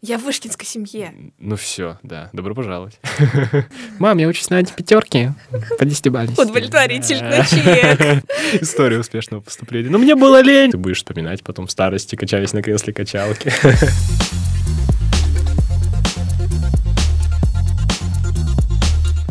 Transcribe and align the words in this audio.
Я 0.00 0.16
в 0.16 0.22
вышкинской 0.22 0.64
семье. 0.64 1.12
Ну 1.38 1.56
все, 1.56 1.98
да, 2.04 2.30
добро 2.32 2.54
пожаловать. 2.54 3.00
Мам, 3.98 4.18
я 4.18 4.28
учусь 4.28 4.48
на 4.48 4.58
антипятерке 4.58 5.34
по 5.76 5.84
десятибалльности. 5.84 6.40
Удовлетворительно, 6.40 7.44
чек. 7.44 8.24
История 8.62 9.00
успешного 9.00 9.40
поступления. 9.40 9.90
Но 9.90 9.98
мне 9.98 10.14
было 10.14 10.40
лень. 10.40 10.70
Ты 10.70 10.78
будешь 10.78 10.98
вспоминать 10.98 11.42
потом 11.42 11.66
в 11.66 11.72
старости, 11.72 12.14
качались 12.14 12.52
на 12.52 12.62
кресле 12.62 12.92
качалки. 12.92 13.52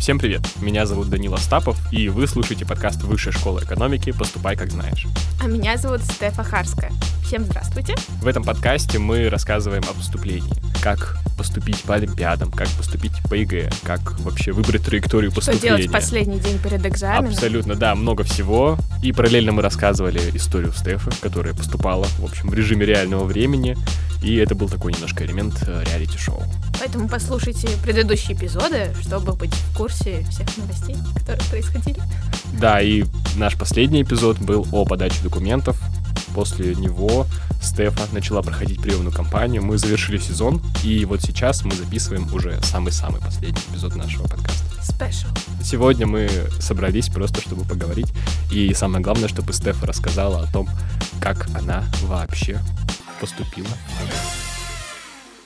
Всем 0.08 0.20
привет! 0.20 0.40
Меня 0.62 0.86
зовут 0.86 1.10
Данил 1.10 1.34
Остапов, 1.34 1.78
и 1.92 2.08
вы 2.08 2.28
слушаете 2.28 2.66
подкаст 2.66 3.04
Высшей 3.04 3.34
школы 3.34 3.62
экономики 3.62 4.14
«Поступай, 4.14 4.56
как 4.56 4.72
знаешь». 4.72 5.06
А 5.44 5.48
меня 5.48 5.76
зовут 5.76 6.02
Стефа 6.02 6.46
Харская. 6.46 6.94
Всем 7.26 7.44
здравствуйте. 7.44 7.94
В 8.22 8.28
этом 8.28 8.46
подкасте 8.46 9.00
мы 9.00 9.28
рассказываем 9.28 9.84
о 9.84 9.94
поступлении. 9.94 10.50
Как 10.82 11.18
поступить 11.38 11.84
по 11.84 11.96
Олимпиадам, 11.96 12.54
как 12.54 12.70
поступить 12.70 13.12
по 13.30 13.34
ЕГЭ, 13.34 13.70
как 13.84 14.18
вообще 14.22 14.54
выбрать 14.54 14.86
траекторию 14.86 15.34
поступления. 15.34 15.60
Что 15.60 15.68
делать 15.68 15.90
в 15.90 15.92
последний 15.92 16.40
день 16.40 16.58
перед 16.60 16.86
экзаменом. 16.86 17.34
Абсолютно, 17.34 17.76
да, 17.76 17.94
много 17.94 18.24
всего. 18.24 18.78
И 19.04 19.12
параллельно 19.12 19.52
мы 19.52 19.62
рассказывали 19.62 20.22
историю 20.38 20.72
Стефы, 20.72 21.12
которая 21.20 21.54
поступала, 21.54 22.06
в 22.20 22.24
общем, 22.24 22.48
в 22.48 22.54
режиме 22.54 22.86
реального 22.86 23.26
времени. 23.26 23.76
И 24.24 24.38
это 24.38 24.56
был 24.56 24.70
такой 24.70 24.94
немножко 24.94 25.26
элемент 25.26 25.62
э, 25.68 25.84
реалити-шоу. 25.86 26.42
Поэтому 26.80 27.08
послушайте 27.10 27.70
предыдущие 27.84 28.38
эпизоды, 28.38 28.94
чтобы 29.02 29.34
быть 29.34 29.54
в 29.54 29.78
курсе 29.78 30.26
всех 30.30 30.46
новостей, 30.58 30.96
которые 31.16 31.44
происходили. 31.50 32.02
Да, 32.60 32.82
и 32.82 33.06
наш 33.36 33.58
последний 33.58 34.04
эпизод 34.04 34.38
был 34.40 34.68
о 34.72 34.86
подаче 34.86 35.22
документов. 35.24 35.82
После 36.36 36.76
него 36.76 37.26
Стефа 37.62 38.04
начала 38.12 38.42
проходить 38.42 38.82
приемную 38.82 39.12
кампанию. 39.12 39.64
Мы 39.64 39.78
завершили 39.78 40.18
сезон, 40.18 40.62
и 40.84 41.04
вот 41.06 41.22
сейчас 41.22 41.64
мы 41.64 41.74
записываем 41.76 42.32
уже 42.34 42.62
самый-самый 42.64 43.22
последний 43.22 43.62
эпизод 43.72 43.96
нашего 43.96 44.28
подкаста. 44.28 44.64
Special. 44.82 45.64
Сегодня 45.64 46.06
мы 46.06 46.30
собрались 46.60 47.10
просто, 47.10 47.42
чтобы 47.42 47.64
поговорить. 47.64 48.08
И 48.52 48.74
самое 48.74 49.04
главное, 49.04 49.28
чтобы 49.28 49.52
Стефа 49.54 49.88
рассказала 49.88 50.44
о 50.44 50.52
том, 50.52 50.70
как 51.20 51.48
она 51.56 51.84
вообще 52.04 52.60
поступила. 53.20 53.68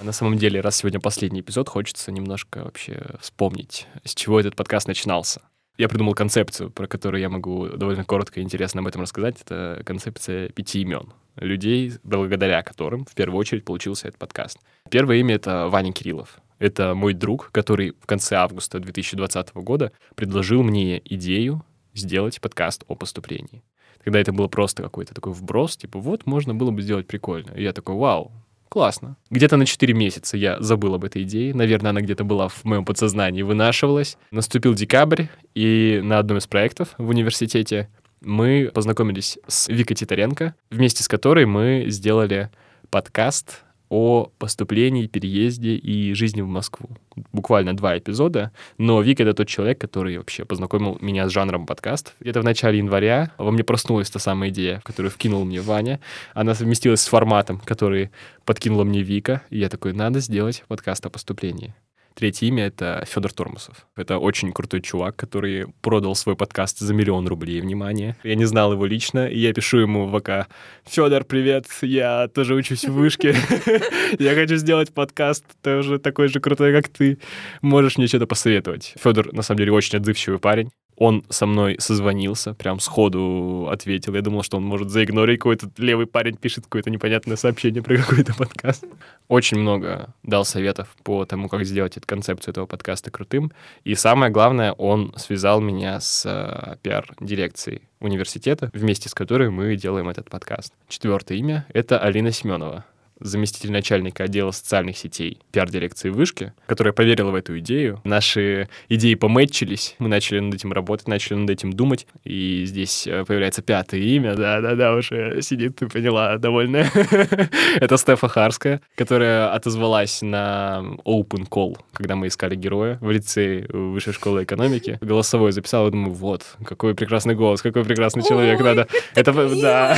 На 0.02 0.14
самом 0.14 0.38
деле, 0.38 0.62
раз 0.62 0.78
сегодня 0.78 1.00
последний 1.00 1.42
эпизод, 1.42 1.70
хочется 1.70 2.12
немножко 2.12 2.64
вообще 2.64 3.04
вспомнить, 3.20 3.88
с 4.04 4.16
чего 4.16 4.40
этот 4.40 4.56
подкаст 4.56 4.88
начинался. 4.88 5.42
Я 5.78 5.90
придумал 5.90 6.16
концепцию, 6.16 6.72
про 6.72 6.88
которую 6.88 7.22
я 7.22 7.30
могу 7.30 7.70
довольно 7.70 8.04
коротко 8.04 8.40
и 8.40 8.44
интересно 8.44 8.82
об 8.82 8.88
этом 8.88 9.04
рассказать. 9.04 9.40
Это 9.42 9.84
концепция 9.86 10.50
пяти 10.50 10.82
имен. 10.82 11.14
Людей, 11.36 11.94
благодаря 12.04 12.64
которым 12.64 13.06
в 13.06 13.14
первую 13.14 13.40
очередь 13.40 13.64
получился 13.64 14.08
этот 14.08 14.20
подкаст. 14.20 14.58
Первое 14.90 15.18
имя— 15.18 15.36
это 15.36 15.70
Ваня 15.70 15.94
Кириллов. 15.94 16.40
Это 16.58 16.96
мой 16.96 17.14
друг, 17.14 17.52
который 17.52 17.94
в 18.02 18.08
конце 18.08 18.36
августа 18.36 18.80
2020 18.80 19.54
года 19.56 19.92
предложил 20.16 20.64
мне 20.64 21.00
идею 21.06 21.64
сделать 21.94 22.42
подкаст 22.42 22.84
о 22.88 22.96
поступлении. 22.96 23.64
Тогда 24.04 24.20
это 24.20 24.34
было 24.34 24.48
просто 24.48 24.82
какой-то 24.82 25.14
такой 25.14 25.34
вброс, 25.34 25.78
типа, 25.78 26.00
вот, 26.00 26.26
можно 26.26 26.56
было 26.56 26.72
бы 26.72 26.82
сделать 26.82 27.08
прикольно. 27.08 27.52
И 27.52 27.64
я 27.64 27.72
такой, 27.72 27.96
вау, 27.96 28.32
классно. 28.72 29.18
Где-то 29.30 29.58
на 29.58 29.66
4 29.66 29.94
месяца 29.94 30.38
я 30.38 30.60
забыл 30.62 30.96
об 30.96 31.04
этой 31.04 31.24
идее. 31.24 31.54
Наверное, 31.54 31.90
она 31.90 32.00
где-то 32.00 32.24
была 32.24 32.48
в 32.48 32.64
моем 32.64 32.86
подсознании, 32.86 33.42
вынашивалась. 33.42 34.18
Наступил 34.32 34.74
декабрь, 34.74 35.26
и 35.54 36.00
на 36.02 36.20
одном 36.20 36.38
из 36.38 36.48
проектов 36.48 36.96
в 36.98 37.10
университете 37.10 37.90
мы 38.22 38.72
познакомились 38.74 39.38
с 39.46 39.68
Викой 39.68 39.98
Титаренко, 39.98 40.56
вместе 40.70 41.04
с 41.04 41.10
которой 41.10 41.46
мы 41.46 41.86
сделали 41.88 42.50
подкаст 42.90 43.64
о 43.92 44.32
поступлении, 44.40 45.06
переезде 45.06 45.76
и 45.76 46.14
жизни 46.14 46.40
в 46.40 46.48
Москву. 46.48 46.90
Буквально 47.34 47.76
два 47.76 47.98
эпизода, 47.98 48.54
но 48.78 49.02
Вик— 49.02 49.20
это 49.20 49.34
тот 49.34 49.50
человек, 49.50 49.82
который 49.82 50.18
вообще 50.18 50.46
познакомил 50.46 50.98
меня 51.02 51.28
с 51.28 51.32
жанром 51.34 51.66
подкастов. 51.66 52.14
Где-то 52.22 52.40
в 52.40 52.46
начале 52.46 52.78
января 52.78 53.34
во 53.38 53.52
мне 53.52 53.66
проснулась 53.66 54.10
та 54.10 54.18
самая 54.20 54.50
идея, 54.50 54.80
которую 54.86 55.12
вкинул 55.12 55.44
мне 55.44 55.60
Ваня. 55.60 56.00
Она 56.34 56.56
совместилась 56.56 57.02
с 57.02 57.08
форматом, 57.08 57.60
который 57.60 58.12
подкинула 58.46 58.86
мне 58.86 59.02
Вика, 59.02 59.42
и 59.50 59.60
я 59.60 59.68
такой, 59.68 59.92
надо 59.92 60.22
сделать 60.22 60.64
подкаст 60.70 61.06
о 61.06 61.10
поступлении. 61.10 61.76
Третье 62.14 62.48
имя— 62.48 62.66
это 62.68 63.04
Федор 63.08 63.32
Тормусов. 63.32 63.88
Это 63.96 64.18
очень 64.18 64.52
крутой 64.52 64.82
чувак, 64.82 65.16
который 65.16 65.68
продал 65.82 66.16
свой 66.16 66.36
подкаст 66.36 66.80
за 66.80 66.94
миллион 66.94 67.28
рублей, 67.28 67.62
внимание. 67.62 68.18
Я 68.24 68.36
не 68.36 68.46
знал 68.46 68.74
его 68.74 68.86
лично, 68.86 69.28
и 69.28 69.40
я 69.40 69.54
пишу 69.54 69.80
ему 69.80 70.08
в 70.08 70.20
ВК, 70.20 70.50
Федор, 70.86 71.24
привет, 71.24 71.66
я 71.82 72.28
тоже 72.28 72.56
учусь 72.56 72.86
в 72.86 72.94
вышке, 72.94 73.36
я 74.20 74.36
хочу 74.36 74.58
сделать 74.58 74.94
подкаст, 74.94 75.46
тоже 75.62 76.00
такой 76.00 76.28
же 76.28 76.40
крутой, 76.40 76.74
как 76.74 76.90
ты. 76.90 77.18
Можешь 77.62 77.98
мне 77.98 78.08
что-то 78.08 78.28
посоветовать? 78.28 78.94
Федор, 79.02 79.34
на 79.34 79.42
самом 79.42 79.60
деле, 79.60 79.72
очень 79.72 79.98
отзывчивый 79.98 80.40
парень 80.40 80.72
он 80.96 81.26
со 81.30 81.46
мной 81.46 81.78
созвонился, 81.80 82.54
прям 82.54 82.80
сходу 82.80 83.70
ответил. 83.72 84.14
Я 84.16 84.22
думал, 84.22 84.44
что 84.44 84.58
он 84.58 84.64
может 84.64 84.90
заигнорить 84.90 85.40
какой-то 85.40 85.70
левый 85.78 86.06
парень 86.06 86.38
пишет 86.38 86.66
какое-то 86.66 86.90
непонятное 86.90 87.38
сообщение 87.38 87.82
про 87.82 87.98
какой-то 87.98 88.36
подкаст. 88.36 88.86
Очень 89.28 89.60
много 89.60 90.14
дал 90.24 90.46
советов 90.46 90.96
по 91.04 91.26
тому, 91.26 91.50
как 91.50 91.66
сделать 91.66 91.98
эту 91.98 92.08
концепцию 92.08 92.52
этого 92.52 92.66
подкаста 92.66 93.12
крутым. 93.12 93.52
И 93.84 93.96
самое 93.96 94.32
главное, 94.32 94.74
он 94.74 95.14
связал 95.18 95.62
меня 95.62 96.00
с 96.00 96.26
э, 96.26 96.78
пиар-дирекцией 96.82 97.82
университета, 98.00 98.70
вместе 98.74 99.10
с 99.10 99.14
которой 99.14 99.50
мы 99.50 99.76
делаем 99.76 100.10
этот 100.10 100.30
подкаст. 100.30 100.74
Четвертое 100.88 101.38
имя— 101.38 101.66
это 101.74 102.00
Алина 102.00 102.32
Семенова 102.32 102.86
заместитель 103.22 103.72
начальника 103.72 104.26
отдела 104.26 104.52
социальных 104.52 104.98
сетей 104.98 105.40
пиар-дирекции 105.52 106.10
Вышки, 106.10 106.54
которая 106.66 106.94
поверила 106.94 107.32
в 107.32 107.36
эту 107.36 107.58
идею. 107.60 108.02
Наши 108.04 108.70
идеи 108.90 109.16
помэтчились, 109.16 109.96
мы 110.00 110.10
начали 110.10 110.40
над 110.40 110.56
этим 110.56 110.72
работать, 110.74 111.08
начали 111.08 111.36
над 111.36 111.50
этим 111.50 111.74
думать, 111.74 112.08
и 112.24 112.64
здесь 112.66 113.08
э, 113.08 113.26
появляется 113.26 113.62
пятое 113.62 114.02
имя, 114.02 114.36
да-да-да, 114.36 114.96
уже 114.96 115.42
сидит, 115.42 115.78
ты 115.78 115.88
поняла, 115.88 116.38
довольная. 116.38 116.90
Это 117.80 117.98
Стефа 117.98 118.28
Харская, 118.28 118.82
которая 118.96 119.54
отозвалась 119.54 120.22
на 120.22 120.84
open 121.06 121.48
call, 121.50 121.78
когда 121.94 122.16
мы 122.16 122.28
искали 122.28 122.56
героя 122.56 122.98
в 123.02 123.12
лице 123.12 123.66
Высшей 123.70 124.14
школы 124.14 124.44
экономики. 124.44 124.98
Голосовой 125.02 125.52
записала, 125.52 125.92
думаю, 125.92 126.14
вот, 126.14 126.46
какой 126.66 126.96
прекрасный 126.96 127.36
голос, 127.36 127.62
какой 127.62 127.84
прекрасный 127.84 128.24
человек, 128.24 128.60
надо. 128.62 128.88
Это, 129.16 129.32
да. 129.62 129.98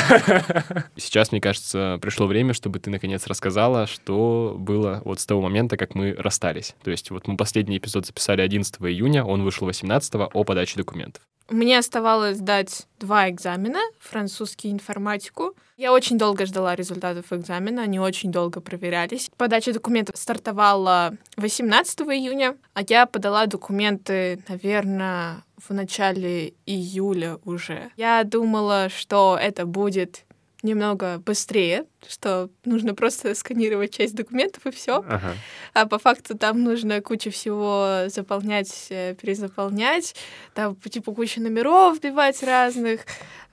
Сейчас, 0.97 1.31
мне 1.31 1.41
кажется, 1.41 1.99
пришло 2.01 2.27
время, 2.27 2.53
чтобы 2.53 2.79
ты 2.79 2.89
наконец 2.89 3.12
наконец 3.13 3.27
рассказала, 3.27 3.85
что 3.85 4.55
было 4.57 5.01
вот 5.05 5.19
с 5.19 5.25
того 5.25 5.41
момента, 5.41 5.77
как 5.77 5.93
мы 5.93 6.13
расстались. 6.13 6.75
То 6.83 6.89
есть 6.89 7.11
вот 7.11 7.27
мы 7.27 7.37
последний 7.37 7.77
эпизод 7.77 8.07
записали 8.07 8.41
11 8.41 8.81
июня, 8.81 9.23
он 9.23 9.43
вышел 9.43 9.67
18 9.67 10.15
о 10.15 10.43
подаче 10.43 10.77
документов. 10.77 11.21
Мне 11.49 11.77
оставалось 11.77 12.37
сдать 12.37 12.87
два 12.99 13.29
экзамена, 13.29 13.81
французский 13.99 14.69
и 14.69 14.71
информатику. 14.71 15.53
Я 15.77 15.91
очень 15.91 16.17
долго 16.17 16.45
ждала 16.45 16.75
результатов 16.75 17.25
экзамена, 17.31 17.83
они 17.83 17.99
очень 17.99 18.31
долго 18.31 18.61
проверялись. 18.61 19.29
Подача 19.37 19.73
документов 19.73 20.17
стартовала 20.17 21.13
18 21.37 22.01
июня, 22.01 22.55
а 22.73 22.81
я 22.87 23.05
подала 23.05 23.45
документы, 23.45 24.41
наверное, 24.47 25.43
в 25.57 25.73
начале 25.73 26.53
июля 26.65 27.37
уже. 27.45 27.91
Я 27.97 28.23
думала, 28.23 28.89
что 28.89 29.37
это 29.39 29.65
будет 29.65 30.25
немного 30.63 31.19
быстрее, 31.19 31.85
что 32.07 32.49
нужно 32.65 32.95
просто 32.95 33.35
сканировать 33.35 33.93
часть 33.93 34.15
документов 34.15 34.65
и 34.65 34.71
все. 34.71 34.97
Ага. 35.07 35.35
А 35.73 35.85
по 35.85 35.99
факту 35.99 36.37
там 36.37 36.63
нужно 36.63 37.01
кучу 37.01 37.29
всего 37.29 38.05
заполнять, 38.07 38.87
э, 38.89 39.15
перезаполнять, 39.15 40.15
там 40.53 40.75
типа 40.75 41.13
кучу 41.13 41.41
номеров 41.41 41.97
вбивать 41.97 42.41
разных, 42.41 43.01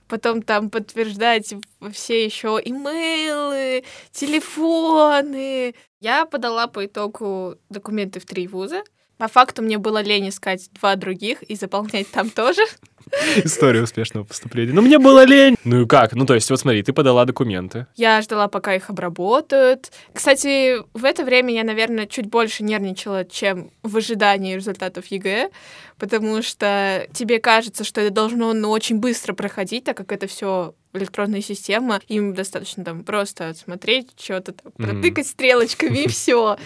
потом 0.07 0.41
там 0.41 0.69
подтверждать 0.69 1.53
все 1.91 2.25
еще 2.25 2.59
имейлы, 2.63 3.83
телефоны. 4.11 5.75
Я 5.99 6.25
подала 6.25 6.67
по 6.67 6.85
итогу 6.85 7.55
документы 7.69 8.19
в 8.19 8.25
три 8.25 8.47
вуза. 8.47 8.83
По 9.21 9.27
факту 9.27 9.61
мне 9.61 9.77
было 9.77 10.01
лень 10.01 10.29
искать 10.29 10.71
два 10.73 10.95
других 10.95 11.43
и 11.43 11.55
заполнять 11.55 12.09
там 12.09 12.31
тоже. 12.31 12.63
История 13.43 13.83
успешного 13.83 14.23
поступления. 14.23 14.73
Ну, 14.73 14.81
мне 14.81 14.97
было 14.97 15.23
лень. 15.23 15.57
Ну 15.63 15.83
и 15.83 15.85
как? 15.85 16.13
Ну, 16.13 16.25
то 16.25 16.33
есть, 16.33 16.49
вот 16.49 16.59
смотри, 16.59 16.81
ты 16.81 16.91
подала 16.91 17.23
документы. 17.25 17.85
Я 17.95 18.19
ждала, 18.23 18.47
пока 18.47 18.73
их 18.73 18.89
обработают. 18.89 19.91
Кстати, 20.11 20.77
в 20.97 21.05
это 21.05 21.23
время 21.23 21.53
я, 21.53 21.63
наверное, 21.63 22.07
чуть 22.07 22.25
больше 22.25 22.63
нервничала, 22.63 23.23
чем 23.23 23.69
в 23.83 23.95
ожидании 23.95 24.55
результатов 24.55 25.05
ЕГЭ, 25.05 25.51
потому 25.99 26.41
что 26.41 27.07
тебе 27.13 27.39
кажется, 27.39 27.83
что 27.83 28.01
это 28.01 28.11
должно 28.11 28.51
ну, 28.53 28.71
очень 28.71 28.97
быстро 28.97 29.33
проходить, 29.35 29.83
так 29.83 29.97
как 29.97 30.11
это 30.13 30.25
все 30.25 30.73
электронная 30.93 31.41
система, 31.41 32.01
им 32.07 32.33
достаточно 32.33 32.83
там 32.83 33.03
просто 33.03 33.53
смотреть, 33.53 34.19
что-то 34.19 34.53
там, 34.53 34.71
протыкать 34.71 35.27
mm-hmm. 35.27 35.29
стрелочками 35.29 35.97
и 35.99 36.07
все. 36.07 36.57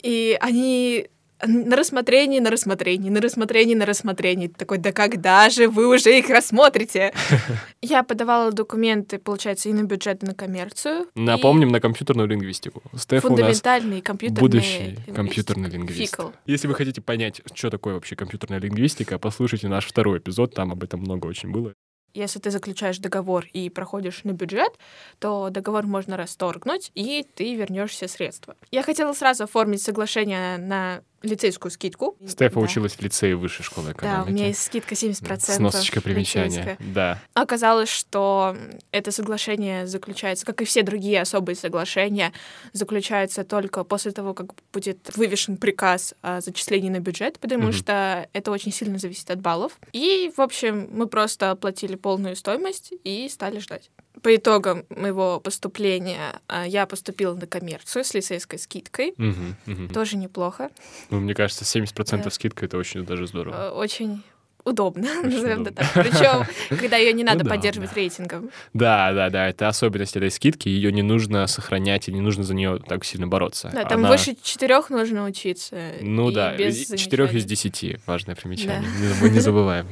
И 0.00 0.38
они 0.40 1.08
на 1.46 1.76
рассмотрении, 1.76 2.40
на 2.40 2.50
рассмотрении, 2.50 3.10
на 3.10 3.20
рассмотрении, 3.20 3.74
на 3.74 3.86
рассмотрении. 3.86 4.48
Ты 4.48 4.54
такой, 4.54 4.78
да 4.78 4.92
когда 4.92 5.48
же 5.50 5.68
вы 5.68 5.86
уже 5.88 6.18
их 6.18 6.28
рассмотрите? 6.30 7.12
Я 7.82 8.02
подавала 8.02 8.52
документы, 8.52 9.18
получается, 9.18 9.68
и 9.68 9.72
на 9.72 9.84
бюджет, 9.84 10.22
и 10.22 10.26
на 10.26 10.34
коммерцию. 10.34 11.06
Напомним, 11.14 11.68
на 11.68 11.80
компьютерную 11.80 12.28
лингвистику. 12.28 12.82
Стеф 12.96 13.24
у 13.24 13.28
нас 13.28 13.36
Фундаментальный 13.36 14.00
компьютерный 14.00 14.40
будущий 14.40 14.82
лингвист. 14.86 15.16
компьютерный 15.16 15.70
лингвист. 15.70 15.98
Фикл. 16.10 16.28
Если 16.46 16.66
вы 16.66 16.74
хотите 16.74 17.00
понять, 17.00 17.40
что 17.54 17.70
такое 17.70 17.94
вообще 17.94 18.16
компьютерная 18.16 18.58
лингвистика, 18.60 19.18
послушайте 19.18 19.68
наш 19.68 19.86
второй 19.86 20.18
эпизод, 20.18 20.54
там 20.54 20.72
об 20.72 20.82
этом 20.82 21.00
много 21.00 21.26
очень 21.26 21.50
было. 21.50 21.72
Если 22.14 22.38
ты 22.40 22.50
заключаешь 22.50 22.98
договор 22.98 23.46
и 23.52 23.68
проходишь 23.68 24.24
на 24.24 24.32
бюджет, 24.32 24.72
то 25.18 25.50
договор 25.50 25.86
можно 25.86 26.16
расторгнуть, 26.16 26.90
и 26.94 27.24
ты 27.34 27.54
вернешь 27.54 27.90
все 27.90 28.08
средства. 28.08 28.56
Я 28.70 28.82
хотела 28.82 29.12
сразу 29.12 29.44
оформить 29.44 29.82
соглашение 29.82 30.56
на 30.56 31.02
лицейскую 31.22 31.70
скидку. 31.72 32.16
Стефа 32.26 32.54
Да. 32.56 32.60
училась 32.60 32.92
в 32.94 33.00
лицее 33.02 33.34
высшей 33.36 33.64
школы 33.64 33.88
Да, 33.88 33.92
экономики. 33.92 34.28
у 34.28 34.32
меня 34.32 34.46
есть 34.48 34.62
скидка 34.62 34.94
70%. 34.94 35.56
Сносочка 35.56 36.00
примечания. 36.00 36.46
лицейская. 36.48 36.76
Да. 36.94 37.18
Оказалось, 37.34 37.88
что 37.88 38.56
это 38.92 39.10
соглашение 39.10 39.86
заключается, 39.86 40.46
как 40.46 40.60
и 40.62 40.64
все 40.64 40.82
другие 40.82 41.20
особые 41.20 41.56
соглашения, 41.56 42.32
заключается 42.72 43.44
только 43.44 43.84
после 43.84 44.12
того, 44.12 44.34
как 44.34 44.52
будет 44.72 45.16
вывешен 45.16 45.56
приказ 45.56 46.14
о 46.22 46.40
зачислении 46.40 46.90
на 46.90 47.00
бюджет, 47.00 47.38
потому 47.38 47.64
Мгм. 47.64 47.72
что 47.72 48.28
это 48.32 48.50
очень 48.50 48.72
сильно 48.72 48.98
зависит 48.98 49.30
от 49.30 49.40
баллов. 49.40 49.72
И, 49.92 50.32
в 50.36 50.40
общем, 50.40 50.88
мы 50.92 51.06
просто 51.08 51.50
оплатили 51.50 51.96
полную 51.96 52.36
стоимость 52.36 52.92
и 53.04 53.28
стали 53.28 53.58
ждать. 53.58 53.90
По 54.22 54.34
итогам 54.34 54.84
моего 54.90 55.38
поступления 55.40 56.40
а, 56.48 56.66
я 56.66 56.86
поступила 56.86 57.34
на 57.34 57.46
коммерцию 57.46 58.04
с 58.04 58.14
лицейской 58.14 58.58
скидкой. 58.58 59.14
Мгм, 59.16 59.56
мгм. 59.66 59.88
Тоже 59.90 60.16
неплохо. 60.16 60.70
Ну, 61.10 61.20
мне 61.20 61.34
кажется, 61.34 61.64
70% 61.64 62.24
Да. 62.24 62.30
скидка 62.30 62.64
это 62.66 62.78
очень 62.78 63.04
даже 63.06 63.26
здорово. 63.28 63.68
Э, 63.68 63.70
Очень 63.70 64.22
удобно, 64.68 65.08
назовем 65.22 65.62
это 65.62 65.74
так. 65.74 65.92
Причем, 65.94 66.44
когда 66.78 66.96
ее 66.96 67.12
не 67.12 67.24
надо 67.28 67.44
да, 67.44 67.50
поддерживать 67.50 67.92
рейтингом. 67.94 68.50
Да, 68.74 69.12
да, 69.12 69.30
да, 69.30 69.48
это 69.48 69.68
особенность 69.68 70.16
этой 70.16 70.30
скидки, 70.30 70.68
ее 70.68 70.92
не 70.92 71.02
нужно 71.02 71.46
сохранять 71.46 72.08
и 72.08 72.12
не 72.12 72.20
нужно 72.20 72.44
за 72.44 72.54
нее 72.54 72.80
так 72.86 73.04
сильно 73.04 73.26
бороться. 73.26 73.70
Да, 73.72 73.84
там 73.84 74.04
выше 74.04 74.36
четырех 74.42 74.90
нужно 74.90 75.24
учиться. 75.24 75.76
Ну 76.00 76.30
да, 76.30 76.56
четырех 76.56 77.34
из 77.34 77.44
десяти, 77.44 77.98
важное 78.06 78.34
примечание. 78.34 78.88
Мы 79.20 79.30
не 79.30 79.40
забываем. 79.40 79.86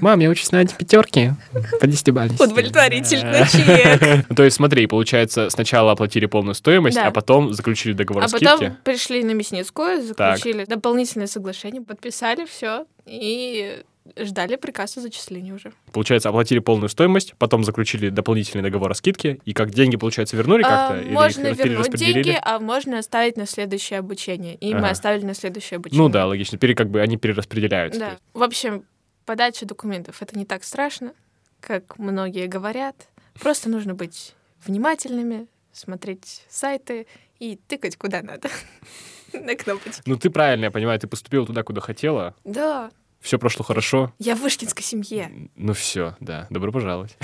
Мам, 0.00 0.20
я 0.20 0.30
учусь 0.30 0.52
на 0.52 0.64
пятерки 0.66 1.32
по 1.80 1.86
десятибалльности. 1.86 2.42
Удовлетворительно, 2.42 3.46
чек. 3.46 4.36
То 4.36 4.42
есть 4.44 4.56
смотри, 4.56 4.86
получается, 4.86 5.50
сначала 5.50 5.92
оплатили 5.92 6.26
полную 6.26 6.54
стоимость, 6.54 6.96
а 6.96 7.10
потом 7.10 7.52
заключили 7.52 7.92
договор 7.92 8.22
А 8.22 8.26
о 8.26 8.28
скидке. 8.28 8.46
потом 8.46 8.76
пришли 8.84 9.22
на 9.24 9.32
Мясницкую, 9.32 10.02
заключили 10.02 10.64
дополнительное 10.64 11.26
соглашение, 11.26 11.82
подписали 11.82 12.44
все 12.44 12.86
и 13.06 13.82
ждали 14.18 14.56
приказ 14.56 14.96
о 14.96 15.00
зачислении 15.00 15.52
уже. 15.52 15.72
Получается, 15.92 16.28
оплатили 16.28 16.58
полную 16.58 16.88
стоимость, 16.88 17.34
потом 17.38 17.64
заключили 17.64 18.10
дополнительный 18.10 18.62
договор 18.62 18.90
о 18.90 18.94
скидке, 18.94 19.38
и 19.44 19.52
как 19.54 19.70
деньги, 19.70 19.96
получается, 19.96 20.36
вернули 20.36 20.62
А, 20.62 20.68
как-то? 20.68 21.00
или 21.00 21.12
можно 21.12 21.40
вернуть 21.42 21.62
перераспределили? 21.62 22.22
деньги, 22.22 22.38
а 22.42 22.58
можно 22.58 22.98
оставить 22.98 23.36
на 23.36 23.46
следующее 23.46 23.98
обучение. 23.98 24.56
И 24.56 24.72
мы 24.74 24.80
Ага. 24.80 24.90
оставили 24.90 25.24
на 25.24 25.34
следующее 25.34 25.76
обучение. 25.78 26.02
Ну 26.02 26.08
да, 26.10 26.26
логично. 26.26 26.58
Пере, 26.58 26.74
как 26.74 26.90
бы 26.90 27.00
они 27.00 27.16
перераспределяются. 27.16 27.98
Да. 28.00 28.18
В 28.34 28.42
общем, 28.42 28.84
подача 29.24 29.64
документов 29.66 30.20
это 30.20 30.36
не 30.38 30.44
так 30.44 30.64
страшно, 30.64 31.12
как 31.60 31.98
многие 31.98 32.46
говорят. 32.46 33.08
Просто 33.40 33.68
нужно 33.70 33.94
быть 33.94 34.34
внимательными, 34.66 35.46
смотреть 35.72 36.42
сайты 36.48 37.06
и 37.38 37.56
тыкать 37.68 37.96
куда 37.96 38.22
надо. 38.22 38.48
На 39.32 39.56
кнопочки. 39.56 40.02
Ну 40.06 40.16
ты 40.16 40.30
правильно, 40.30 40.66
я 40.66 40.70
понимаю, 40.70 41.00
ты 41.00 41.08
поступила 41.08 41.44
туда, 41.46 41.62
куда 41.64 41.80
хотела, 41.80 42.34
Да, 42.44 42.90
все 43.24 43.38
прошло 43.38 43.64
хорошо. 43.64 44.12
я 44.18 44.36
в 44.36 44.40
вышкинской 44.40 44.84
семье. 44.84 45.48
Ну 45.56 45.72
все, 45.72 46.14
да, 46.20 46.46
добро 46.50 46.70
пожаловать. 46.70 47.16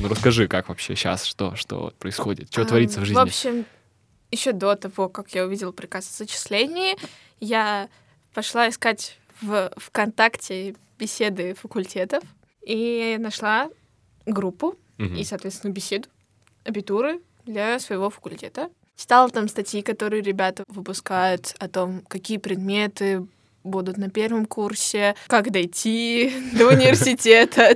Ну 0.00 0.08
расскажи, 0.08 0.46
как 0.46 0.68
вообще 0.68 0.94
сейчас, 0.94 1.24
что, 1.24 1.56
что 1.56 1.92
происходит, 1.98 2.52
что 2.52 2.62
А, 2.62 2.64
творится 2.64 3.00
в 3.00 3.04
жизни? 3.04 3.16
В 3.16 3.22
общем, 3.22 3.64
еще 4.30 4.52
до 4.52 4.76
того, 4.76 5.08
как 5.08 5.34
я 5.34 5.44
увидела 5.44 5.72
приказ 5.72 6.08
о 6.08 6.18
зачислении, 6.18 6.96
я 7.40 7.88
пошла 8.32 8.68
искать 8.68 9.18
в 9.40 9.72
ВКонтакте 9.76 10.76
беседы 10.98 11.54
факультетов 11.54 12.22
и 12.64 13.16
нашла 13.18 13.70
группу 14.26 14.76
Мгм. 14.98 15.16
и, 15.16 15.24
соответственно, 15.24 15.72
беседу, 15.72 16.08
абитуры 16.68 17.20
для 17.46 17.78
своего 17.78 18.10
факультета. 18.10 18.68
Читала 18.96 19.30
там 19.30 19.48
статьи, 19.48 19.82
которые 19.82 20.22
ребята 20.22 20.64
выпускают 20.68 21.54
о 21.58 21.68
том, 21.68 22.02
какие 22.08 22.36
предметы 22.36 23.26
будут 23.64 23.96
на 23.96 24.10
первом 24.10 24.46
курсе, 24.46 25.14
как 25.28 25.50
дойти 25.50 26.32
до 26.52 26.68
университета, 26.68 27.74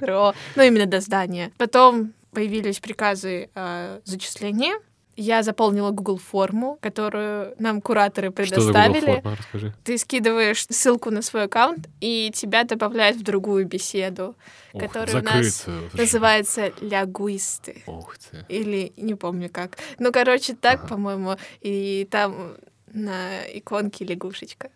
ну, 0.00 0.62
именно 0.62 0.86
до 0.86 1.00
здания. 1.00 1.52
Потом 1.58 2.12
появились 2.32 2.80
приказы 2.80 3.50
о 3.54 4.00
зачислении. 4.04 4.72
Я 5.16 5.42
заполнила 5.42 5.90
Google 5.90 6.16
форму, 6.18 6.78
которую 6.80 7.54
нам 7.58 7.80
кураторы 7.82 8.30
Что 8.32 8.60
за 8.60 8.72
Google 8.72 8.72
предоставили. 8.72 9.20
форма, 9.20 9.36
расскажи. 9.36 9.74
Ты 9.84 9.98
скидываешь 9.98 10.64
ссылку 10.70 11.10
на 11.10 11.20
свой 11.22 11.44
аккаунт, 11.44 11.88
и 12.00 12.30
тебя 12.34 12.64
добавляют 12.64 13.16
в 13.18 13.22
другую 13.22 13.66
беседу, 13.66 14.34
Ох, 14.72 14.80
Который 14.82 15.20
у 15.20 15.22
нас 15.22 15.64
закрыто. 15.64 15.96
называется 15.96 16.72
«Лягуисты». 16.80 17.82
Ух 17.86 18.16
ты. 18.18 18.44
Или 18.48 18.92
не 18.96 19.14
помню 19.14 19.50
как. 19.50 19.76
Ну, 19.98 20.12
короче, 20.12 20.54
так, 20.54 20.80
Ага. 20.80 20.88
по-моему. 20.88 21.36
И 21.60 22.06
там 22.10 22.54
на 22.92 23.42
иконке 23.52 24.04
лягушечка. 24.04 24.70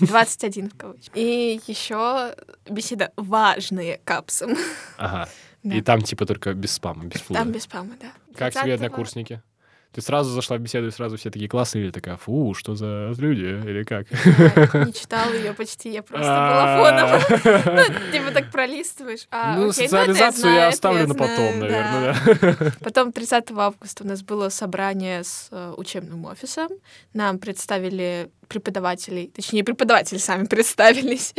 21 0.00 0.70
в 0.70 0.76
кавычках. 0.76 1.16
И 1.16 1.60
еще 1.66 2.34
беседа 2.68 3.12
«Важные 3.16 4.00
капсом». 4.04 4.56
Ага. 4.96 5.28
Да. 5.64 5.76
И 5.76 5.80
там 5.80 6.02
типа 6.02 6.26
только 6.26 6.54
без 6.54 6.72
спама, 6.72 7.04
без 7.04 7.20
фуда. 7.20 7.38
Там 7.38 7.52
без 7.52 7.62
спама, 7.62 7.90
да. 8.00 8.08
Как 8.34 8.52
тебе 8.52 8.72
20-го. 8.72 8.74
однокурсники? 8.74 9.42
Ты 9.92 10.00
сразу 10.00 10.30
зашла 10.30 10.56
в 10.56 10.60
беседу, 10.60 10.86
и 10.86 10.90
сразу 10.90 11.16
все 11.16 11.30
такие 11.30 11.48
классные, 11.48 11.84
или 11.84 11.90
такая, 11.90 12.16
фу, 12.16 12.54
что 12.54 12.74
за 12.74 13.12
люди, 13.18 13.44
или 13.68 13.82
как? 13.84 14.06
Я 14.10 14.84
не 14.84 14.92
читала 14.92 15.32
ее 15.32 15.52
почти, 15.52 15.90
я 15.90 16.02
просто 16.02 16.26
была 16.26 16.76
фоном. 16.78 17.10
А, 17.44 17.92
Ну, 18.04 18.12
типа 18.12 18.30
так 18.32 18.50
пролистываешь. 18.50 19.26
А, 19.30 19.56
Ну, 19.56 19.66
ну, 19.66 19.72
социализацию 19.72 20.52
я 20.52 20.68
оставлю 20.68 21.06
на 21.06 21.14
потом, 21.14 21.58
наверное, 21.58 22.16
да. 22.24 22.72
Потом 22.80 23.12
30 23.12 23.50
августа 23.52 24.04
у 24.04 24.06
нас 24.06 24.22
было 24.22 24.48
собрание 24.48 25.24
с 25.24 25.48
э, 25.50 25.74
учебным 25.76 26.24
офисом. 26.24 26.68
Нам 27.12 27.38
представили 27.38 28.30
преподавателей, 28.48 29.28
точнее, 29.34 29.64
преподаватели 29.64 30.18
сами 30.18 30.44
представились. 30.46 31.34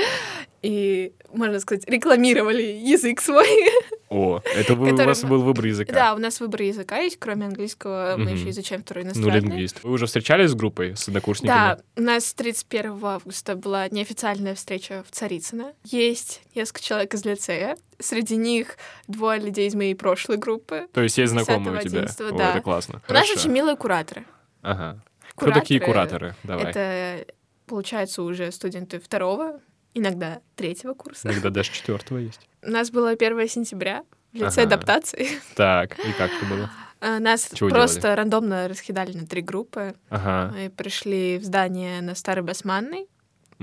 И, 0.64 1.12
можно 1.34 1.60
сказать, 1.60 1.84
рекламировали 1.90 2.62
язык 2.64 3.20
свой. 3.22 3.46
О, 4.10 4.40
это 4.56 4.76
вы- 4.76 4.88
у 4.88 4.92
Который 4.92 5.08
вас 5.08 5.24
мы- 5.24 5.30
был 5.30 5.42
выбор 5.44 5.66
языка. 5.66 5.92
Да, 5.94 6.14
у 6.16 6.20
нас 6.20 6.40
выбор 6.40 6.62
языка 6.62 7.00
есть, 7.00 7.18
кроме 7.20 7.48
английского 7.48 8.16
мы 8.18 8.30
еще 8.32 8.50
изучаем 8.52 8.82
второй 8.82 9.04
Ну, 9.04 9.10
иностранный. 9.10 9.40
лингвист. 9.42 9.84
Вы 9.84 9.92
уже 9.92 10.06
встречались 10.06 10.52
с 10.52 10.54
группой, 10.54 10.96
с 10.96 11.06
однокурсниками? 11.10 11.54
Да, 11.54 11.80
у 11.98 12.02
нас 12.02 12.34
31 12.34 13.04
августа 13.04 13.56
была 13.58 13.90
неофициальная 13.90 14.56
встреча 14.56 15.04
в 15.06 15.12
Царицыно. 15.14 15.74
Есть 15.84 16.42
несколько 16.56 16.82
человек 16.82 17.14
из 17.14 17.26
лицея. 17.26 17.76
Среди 18.00 18.38
них 18.38 18.78
двое 19.10 19.42
людей 19.42 19.68
из 19.68 19.76
моей 19.76 19.96
прошлой 19.96 20.38
группы. 20.38 20.88
То 20.94 21.02
есть 21.02 21.18
есть 21.18 21.32
знакомые 21.34 21.74
у 21.74 21.82
10-го, 21.82 21.90
тебя? 21.90 22.02
11-го, 22.04 22.36
О, 22.36 22.38
да. 22.38 22.52
это 22.52 22.62
классно. 22.62 23.02
У 23.10 23.14
нас 23.14 23.30
очень 23.30 23.52
милые 23.52 23.76
кураторы. 23.76 24.24
Ага. 24.62 25.02
Кто 25.36 25.52
такие 25.52 25.80
Кураторы 25.82 26.34
кураторы? 26.34 26.36
Давай. 26.44 26.70
Это, 26.72 27.34
получается, 27.66 28.22
уже 28.24 28.52
студенты 28.52 29.00
второго, 29.00 29.60
иногда 29.94 30.42
третьего 30.56 30.94
курса. 30.94 31.30
Иногда 31.30 31.50
даже 31.52 31.72
четвертого 31.72 32.18
есть. 32.18 32.42
У 32.62 32.70
нас 32.70 32.92
было 32.92 33.12
1 33.12 33.48
сентября 33.50 34.04
в 34.32 34.36
лице 34.36 34.62
Ага. 34.62 34.76
адаптации. 34.76 35.28
Так, 35.56 35.98
и 36.00 36.12
как 36.14 36.32
это 36.34 36.46
было? 36.46 36.72
А, 37.02 37.20
Нас 37.20 37.50
Чего 37.54 37.70
просто 37.70 38.16
рандомно 38.16 38.68
раскидали 38.70 39.12
на 39.18 39.28
три 39.28 39.42
группы. 39.42 39.94
Ага. 40.10 40.54
Мы 40.56 40.70
пришли 40.70 41.38
в 41.38 41.44
здание 41.44 42.02
на 42.02 42.16
Старой 42.16 42.44
Басманной. 42.44 43.08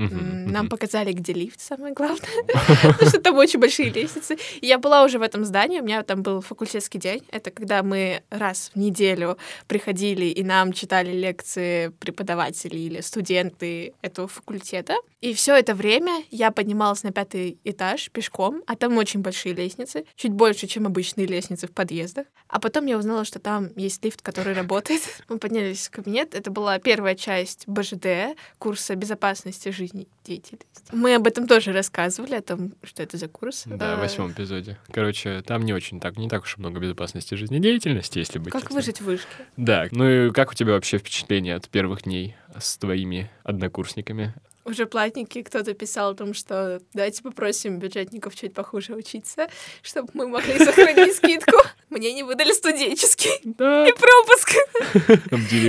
Нам 0.08 0.68
показали, 0.68 1.12
где 1.12 1.32
лифт, 1.32 1.60
самое 1.60 1.92
главное. 1.92 2.20
Потому 2.82 3.08
что 3.08 3.20
там 3.20 3.36
очень 3.36 3.60
большие 3.60 3.90
лестницы. 3.90 4.36
И 4.60 4.66
я 4.66 4.78
была 4.78 5.04
уже 5.04 5.18
в 5.18 5.22
этом 5.22 5.44
здании, 5.44 5.80
у 5.80 5.84
меня 5.84 6.02
там 6.02 6.22
был 6.22 6.40
факультетский 6.40 6.98
день. 6.98 7.22
Это 7.30 7.50
когда 7.50 7.82
мы 7.82 8.22
раз 8.30 8.70
в 8.74 8.78
неделю 8.78 9.36
приходили, 9.66 10.26
и 10.26 10.42
нам 10.42 10.72
читали 10.72 11.12
лекции 11.12 11.88
преподаватели 11.98 12.78
или 12.78 13.00
студенты 13.00 13.94
этого 14.02 14.28
факультета. 14.28 14.94
И 15.20 15.34
все 15.34 15.54
это 15.54 15.74
время 15.74 16.24
я 16.30 16.50
поднималась 16.50 17.02
на 17.02 17.12
пятый 17.12 17.58
этаж 17.64 18.10
пешком, 18.10 18.62
а 18.66 18.76
там 18.76 18.96
очень 18.96 19.20
большие 19.20 19.54
лестницы, 19.54 20.04
чуть 20.16 20.32
больше, 20.32 20.66
чем 20.66 20.86
обычные 20.86 21.26
лестницы 21.26 21.66
в 21.66 21.72
подъездах. 21.72 22.26
А 22.48 22.58
потом 22.58 22.86
я 22.86 22.96
узнала, 22.96 23.24
что 23.24 23.38
там 23.38 23.68
есть 23.76 24.02
лифт, 24.04 24.22
который 24.22 24.54
работает. 24.54 25.02
Мы 25.28 25.38
поднялись 25.38 25.88
в 25.88 25.90
кабинет. 25.90 26.34
Это 26.34 26.50
была 26.50 26.78
первая 26.78 27.14
часть 27.14 27.68
БЖД, 27.68 28.36
курса 28.58 28.94
безопасности 28.94 29.68
жизни 29.68 29.89
жизнедеятельности. 29.92 30.66
Мы 30.92 31.14
об 31.14 31.26
этом 31.26 31.46
тоже 31.46 31.72
рассказывали, 31.72 32.34
о 32.34 32.42
том, 32.42 32.72
что 32.82 33.02
это 33.02 33.16
за 33.16 33.28
курс. 33.28 33.64
Да, 33.66 33.96
в 33.96 34.00
восьмом 34.00 34.32
эпизоде. 34.32 34.78
Короче, 34.92 35.42
там 35.42 35.62
не 35.62 35.72
очень 35.72 36.00
так, 36.00 36.16
не 36.16 36.28
так 36.28 36.42
уж 36.42 36.56
много 36.58 36.80
безопасности 36.80 37.34
жизнедеятельности, 37.34 38.18
если 38.18 38.38
быть 38.38 38.52
Как 38.52 38.62
честным. 38.62 38.76
выжить 38.76 39.00
в 39.00 39.04
вышке? 39.04 39.26
Да, 39.56 39.86
ну 39.90 40.08
и 40.08 40.30
как 40.30 40.50
у 40.52 40.54
тебя 40.54 40.72
вообще 40.72 40.98
впечатление 40.98 41.54
от 41.54 41.68
первых 41.68 42.02
дней 42.02 42.36
с 42.58 42.76
твоими 42.78 43.30
однокурсниками? 43.44 44.34
Уже 44.66 44.84
платники 44.86 45.42
кто-то 45.42 45.72
писал 45.72 46.10
о 46.10 46.14
том, 46.14 46.34
что 46.34 46.80
давайте 46.92 47.22
попросим 47.22 47.78
бюджетников 47.78 48.36
чуть 48.36 48.52
похуже 48.52 48.94
учиться, 48.94 49.48
чтобы 49.82 50.10
мы 50.12 50.28
могли 50.28 50.58
сохранить 50.58 51.16
скидку. 51.16 51.56
Мне 51.88 52.12
не 52.12 52.22
выдали 52.22 52.52
студенческий 52.52 53.30
Да, 53.44 53.88
и 53.88 53.92
пропуск. 53.92 54.52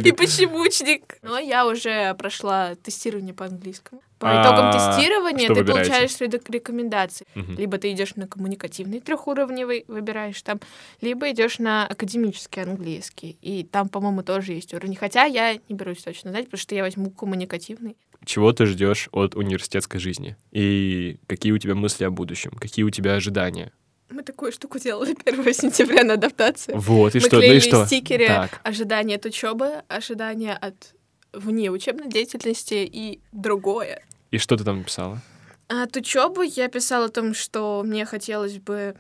И 0.06 0.12
почемучник. 0.12 1.18
Но 1.22 1.40
я 1.40 1.66
уже 1.66 2.14
прошла 2.16 2.76
тестирование 2.76 3.34
по 3.34 3.46
английскому. 3.46 4.02
По 4.22 4.30
А, 4.30 4.44
итогам 4.44 4.72
тестирования 4.72 5.46
что 5.46 5.56
ты 5.56 5.62
выбираете? 5.64 5.90
получаешь 5.90 6.48
рекомендации. 6.48 7.26
Либо 7.36 7.78
ты 7.80 7.92
идешь 7.92 8.16
на 8.16 8.28
коммуникативный 8.28 9.00
трехуровневый, 9.00 9.84
выбираешь 9.88 10.42
там, 10.44 10.60
либо 11.02 11.32
идешь 11.32 11.58
на 11.60 11.88
академический 11.88 12.62
английский. 12.62 13.38
И 13.42 13.64
там, 13.64 13.90
по-моему, 13.90 14.22
тоже 14.24 14.54
есть 14.54 14.74
уровень. 14.76 14.96
Хотя 14.96 15.26
я 15.26 15.54
не 15.56 15.76
берусь 15.76 16.04
точно 16.04 16.30
знать, 16.32 16.46
потому 16.46 16.60
что 16.60 16.76
я 16.76 16.84
возьму 16.84 17.10
коммуникативный. 17.10 17.98
Чего 18.24 18.54
ты 18.54 18.68
ждешь 18.68 19.10
от 19.12 19.36
университетской 19.36 20.00
жизни? 20.00 20.38
И 20.52 21.18
какие 21.28 21.52
у 21.52 21.58
тебя 21.58 21.74
мысли 21.74 22.04
о 22.04 22.12
будущем? 22.12 22.52
Какие 22.52 22.86
у 22.86 22.92
тебя 22.92 23.16
ожидания? 23.16 23.72
Мы 24.12 24.22
такую 24.22 24.52
штуку 24.52 24.78
делали 24.78 25.16
1 25.26 25.54
сентября 25.56 26.04
на 26.04 26.14
адаптации. 26.14 26.74
Вот, 26.76 27.16
и 27.16 27.20
Мы 27.20 27.26
что? 27.26 27.36
Ну 27.38 27.42
клеили 27.42 27.58
и 27.58 27.60
что? 27.62 27.86
стикеры 27.88 28.28
Так. 28.28 28.62
ожидания 28.64 29.16
от 29.16 29.26
учебы, 29.26 29.82
ожидания 29.88 30.54
от 30.54 30.94
вне 31.34 31.72
учебной 31.72 32.10
деятельности 32.10 32.88
и 32.92 33.22
другое. 33.32 34.04
И 34.32 34.38
что 34.38 34.56
ты 34.58 34.64
там 34.64 34.80
написала? 34.80 35.22
А 35.68 35.84
От 35.84 35.96
учебы 35.96 36.46
я 36.46 36.68
писала 36.68 37.06
о 37.06 37.10
том, 37.10 37.34
что 37.34 37.84
мне 37.86 38.06
хотелось 38.06 38.58
бы 38.58 38.96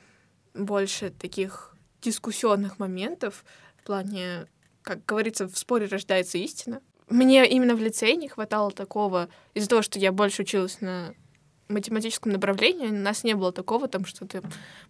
больше 0.53 1.09
таких 1.09 1.75
дискуссионных 2.01 2.79
моментов 2.79 3.43
в 3.77 3.83
плане, 3.85 4.47
как 4.81 5.05
говорится, 5.05 5.47
в 5.47 5.57
споре 5.57 5.88
рождается 5.88 6.38
истина. 6.38 6.81
Мне 7.09 7.47
именно 7.50 7.75
в 7.75 7.79
лицее 7.81 8.15
не 8.15 8.29
хватало 8.29 8.71
такого, 8.71 9.27
из-за 9.53 9.69
того, 9.69 9.81
что 9.81 10.00
я 10.00 10.11
больше 10.11 10.43
училась 10.43 10.79
на 10.81 11.13
математическом 11.67 12.31
направлении, 12.31 12.88
у 12.88 12.93
нас 12.93 13.23
не 13.23 13.33
было 13.33 13.51
такого, 13.51 13.88
там, 13.88 14.05
что 14.05 14.25
ты, 14.25 14.41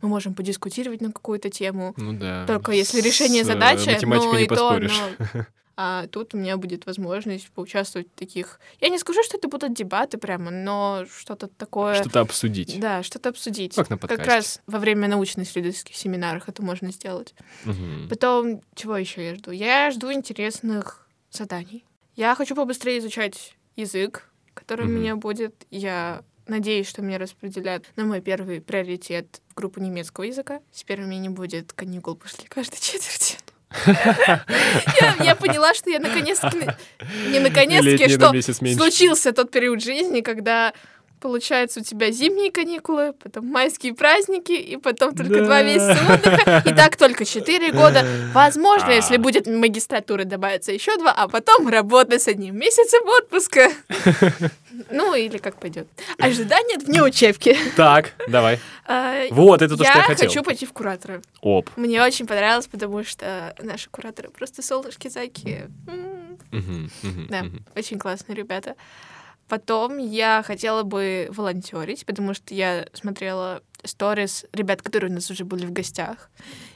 мы 0.02 0.10
можем 0.10 0.34
подискутировать 0.34 1.02
на 1.02 1.12
какую-то 1.12 1.50
тему, 1.50 1.94
Ну 1.98 2.14
да. 2.14 2.46
только 2.48 2.72
если 2.72 3.02
решение 3.02 3.44
С, 3.44 3.50
э, 3.50 3.54
задачи, 3.54 3.90
математикой 3.90 4.32
но 4.32 4.38
не 4.40 4.46
и 4.46 4.48
то, 4.48 4.56
поспоришь. 4.56 5.02
А 5.78 6.08
тут 6.08 6.34
у 6.34 6.38
меня 6.38 6.58
будет 6.58 6.86
возможность 6.86 7.50
поучаствовать 7.52 8.08
в 8.08 8.20
таких... 8.20 8.60
Я 8.80 8.90
не 8.90 9.00
скажу, 9.00 9.24
что 9.24 9.38
это 9.38 9.48
будут 9.48 9.74
дебаты 9.74 10.18
прямо, 10.18 10.52
но 10.52 11.06
что-то 11.12 11.48
такое... 11.48 11.96
Что-то 11.96 12.20
обсудить. 12.20 12.80
Да, 12.80 13.04
что-то 13.04 13.30
обсудить. 13.30 13.76
Как 13.76 13.90
на 13.90 13.98
Как 13.98 14.10
подкасте. 14.10 14.32
раз 14.32 14.62
во 14.68 14.80
время 14.80 15.08
научно-исследовательских 15.08 15.96
семинаров 15.96 16.48
это 16.50 16.62
можно 16.62 16.92
сделать. 16.92 17.34
Мгм. 17.64 18.08
Потом, 18.10 18.62
чего 18.76 18.98
еще 18.98 19.26
я 19.26 19.36
жду? 19.36 19.52
Я 19.52 19.90
жду 19.92 20.12
интересных 20.12 21.08
заданий. 21.32 21.86
Я 22.16 22.36
хочу 22.36 22.56
побыстрее 22.56 23.00
изучать 23.00 23.56
язык, 23.76 24.30
который 24.54 24.86
Мгм. 24.86 24.96
у 24.96 25.00
меня 25.00 25.16
будет. 25.16 25.66
Я 25.72 26.24
надеюсь, 26.48 26.88
что 26.90 27.02
меня 27.02 27.18
распределят 27.18 27.86
на 27.96 28.04
мой 28.04 28.20
первый 28.20 28.60
приоритет 28.62 29.42
в 29.50 29.54
группу 29.54 29.80
немецкого 29.80 30.26
языка. 30.26 30.60
Теперь 30.72 31.02
у 31.02 31.06
меня 31.08 31.20
не 31.20 31.30
будет 31.30 31.72
каникул 31.72 32.16
после 32.18 32.48
каждой 32.50 32.76
четверти. 32.82 33.31
Я 35.24 35.36
поняла, 35.36 35.74
что 35.74 35.90
я 35.90 36.00
наконец-то... 36.00 36.52
Не 37.30 37.40
наконец-таки, 37.40 38.06
Летние 38.08 38.18
на 38.18 38.42
что 38.42 38.76
случился 38.76 39.32
тот 39.32 39.52
период 39.52 39.82
жизни, 39.84 40.22
когда 40.22 40.74
получается 41.22 41.80
у 41.80 41.84
тебя 41.84 42.12
зимние 42.12 42.52
каникулы, 42.52 43.14
потом 43.14 43.46
майские 43.46 43.94
праздники, 43.94 44.52
и 44.52 44.76
потом 44.78 45.16
только 45.16 45.36
Да. 45.40 45.46
два 45.46 45.62
месяца 45.64 45.98
отдыха, 46.14 46.64
и 46.66 46.74
так 46.74 46.98
только 46.98 47.24
четыре 47.26 47.72
года. 47.72 48.06
Возможно, 48.34 48.88
А. 48.90 48.94
если 48.94 49.18
будет 49.18 49.48
магистратура, 49.48 50.24
добавится 50.26 50.72
еще 50.72 50.98
два, 50.98 51.12
а 51.12 51.28
потом 51.28 51.68
работа 51.70 52.20
с 52.20 52.28
одним 52.28 52.58
месяцем 52.58 53.02
отпуска. 53.08 53.70
Ну, 54.90 55.14
или 55.14 55.38
как 55.38 55.60
пойдет. 55.60 55.88
Ожидание 56.18 56.78
вне 56.80 57.04
учебки. 57.04 57.56
Так, 57.76 58.14
давай. 58.28 58.58
А, 58.88 59.26
Вот, 59.30 59.62
это 59.62 59.76
то, 59.78 59.84
что 59.84 59.94
я 59.98 60.04
хотел. 60.04 60.28
хочу 60.30 60.44
пойти 60.44 60.66
в 60.66 60.72
куратора. 60.74 61.22
Оп. 61.42 61.70
Мне 61.76 62.02
очень 62.02 62.26
понравилось, 62.26 62.68
потому 62.68 63.04
что 63.04 63.54
наши 63.62 63.90
кураторы 63.90 64.30
просто 64.30 64.62
солнышки-зайки. 64.62 65.70
Да, 67.30 67.46
очень 67.76 68.00
классные 68.00 68.36
ребята. 68.36 68.76
Потом 69.52 69.98
я 69.98 70.44
хотела 70.48 70.84
бы 70.84 71.28
волонтерить, 71.30 72.06
потому 72.06 72.34
что 72.34 72.54
я 72.54 72.88
смотрела 72.94 73.62
сторис 73.84 74.46
ребят, 74.54 74.82
которые 74.82 75.12
у 75.12 75.14
нас 75.14 75.30
уже 75.30 75.44
были 75.44 75.66
в 75.66 75.74
гостях. 75.74 76.30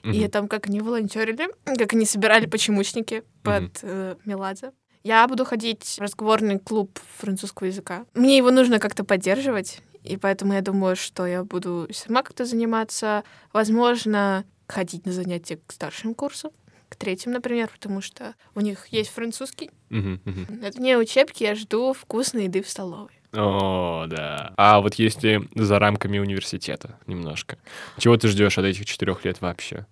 И 0.03 0.19
Мгм. 0.19 0.29
там, 0.29 0.47
как 0.49 0.67
они 0.67 0.81
волонтерили, 0.81 1.47
как 1.63 1.93
они 1.93 2.05
собирали 2.05 2.47
почемучники 2.47 3.23
под 3.43 3.79
э, 3.81 4.17
Меладзе. 4.25 4.73
Я 5.03 5.25
буду 5.29 5.45
ходить 5.45 5.85
в 5.85 6.01
разговорный 6.01 6.59
клуб 6.59 6.99
французского 7.17 7.67
языка. 7.67 8.05
Мне 8.13 8.35
его 8.35 8.51
нужно 8.51 8.79
как-то 8.79 9.05
поддерживать, 9.05 9.79
и 10.03 10.17
поэтому 10.17 10.51
я 10.51 10.59
думаю, 10.59 10.97
что 10.97 11.25
я 11.25 11.45
буду 11.45 11.87
сама 11.93 12.23
как-то 12.23 12.43
заниматься. 12.43 13.23
Возможно, 13.53 14.43
ходить 14.67 15.05
на 15.05 15.13
занятия 15.13 15.61
к 15.65 15.71
старшим 15.71 16.13
курсам, 16.13 16.51
к 16.89 16.95
третьим, 16.95 17.31
например, 17.31 17.69
потому 17.71 18.01
что 18.01 18.35
у 18.53 18.61
них 18.61 18.87
есть 18.87 19.09
французский. 19.09 19.71
Мгм, 19.89 20.21
мгм. 20.25 20.65
От 20.65 20.75
вне 20.75 20.97
учебки 20.97 21.43
я 21.43 21.55
жду 21.55 21.93
вкусной 21.93 22.45
еды 22.45 22.61
в 22.61 22.69
столовой. 22.69 23.11
О, 23.33 24.05
да. 24.07 24.53
А 24.55 24.79
вот 24.79 24.95
если 24.95 25.47
за 25.55 25.79
рамками 25.79 26.19
университета 26.19 26.97
немножко, 27.05 27.57
чего 27.97 28.15
ты 28.17 28.27
ждешь 28.29 28.57
от 28.57 28.65
этих 28.65 28.85
четырех 28.85 29.25
лет 29.25 29.41
вообще? 29.41 29.85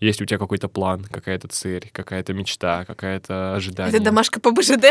Есть 0.00 0.20
у 0.20 0.24
тебя 0.24 0.38
какой-то 0.38 0.68
план, 0.68 1.04
какая-то 1.04 1.48
цель, 1.48 1.88
какая-то 1.92 2.34
мечта, 2.34 2.84
какая-то 2.84 3.54
ожидание? 3.54 3.94
Это 3.94 4.04
домашка 4.04 4.40
по 4.40 4.50
БЖД. 4.50 4.86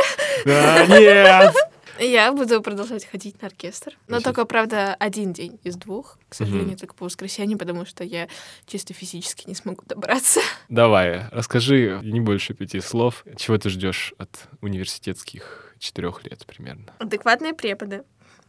Да, 0.46 0.86
нет! 0.88 1.54
Я 2.00 2.34
буду 2.34 2.62
продолжать 2.62 3.06
ходить 3.06 3.42
на 3.42 3.48
оркестр. 3.48 3.98
Но 4.08 4.20
Значит- 4.20 4.26
только, 4.26 4.46
правда, 4.46 4.96
один 4.96 5.32
день 5.32 5.60
из 5.64 5.78
двух. 5.78 6.20
К 6.28 6.36
сожалению, 6.36 6.78
только 6.78 6.94
по 6.94 7.06
воскресеньям, 7.06 7.58
потому 7.58 7.86
что 7.86 8.04
я 8.04 8.28
чисто 8.66 8.94
физически 8.94 9.48
не 9.48 9.56
смогу 9.56 9.82
добраться. 9.86 10.42
Давай, 10.70 11.22
расскажи 11.32 12.02
не 12.04 12.20
больше 12.20 12.54
пяти 12.54 12.82
слов, 12.82 13.24
чего 13.38 13.58
ты 13.58 13.70
ждешь 13.70 14.14
от 14.18 14.30
университетских 14.62 15.74
четырех 15.80 16.24
лет 16.26 16.46
примерно. 16.46 16.94
Адекватные 17.00 17.54
преподы, 17.54 18.04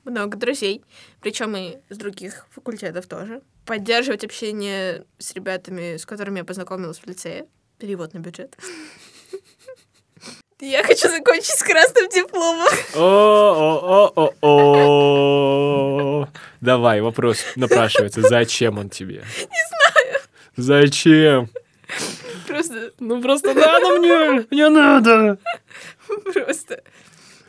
много 0.07 0.37
друзей, 0.37 0.83
причем 1.21 1.57
и 1.57 1.79
с 1.91 1.97
других 1.97 2.47
факультетов 2.51 3.07
тоже. 3.07 3.43
Поддерживать 3.65 4.25
общение 4.25 5.05
с 5.19 5.35
ребятами, 5.35 5.97
с 5.97 6.07
которыми 6.07 6.39
я 6.39 6.45
познакомилась 6.45 6.99
в 6.99 7.07
лицее. 7.07 7.47
Перевод 7.79 8.15
на 8.15 8.19
бюджет. 8.19 8.57
Я 10.61 10.83
хочу 10.83 11.11
закончить 11.11 11.55
с 11.59 11.63
красным 11.63 12.09
дипломом. 12.09 12.73
О-о-о-о-о. 14.57 16.29
Давай, 16.63 17.03
вопрос 17.03 17.45
напрашивается. 17.57 18.23
Зачем 18.23 18.79
он 18.79 18.89
тебе? 18.89 19.23
Не 19.39 19.69
знаю. 19.69 20.21
Зачем? 20.57 21.51
Просто, 22.47 22.93
Ну 23.01 23.21
просто 23.21 23.53
надо 23.53 23.99
мне! 23.99 24.47
Не 24.51 24.69
надо! 24.71 25.39
просто. 26.33 26.83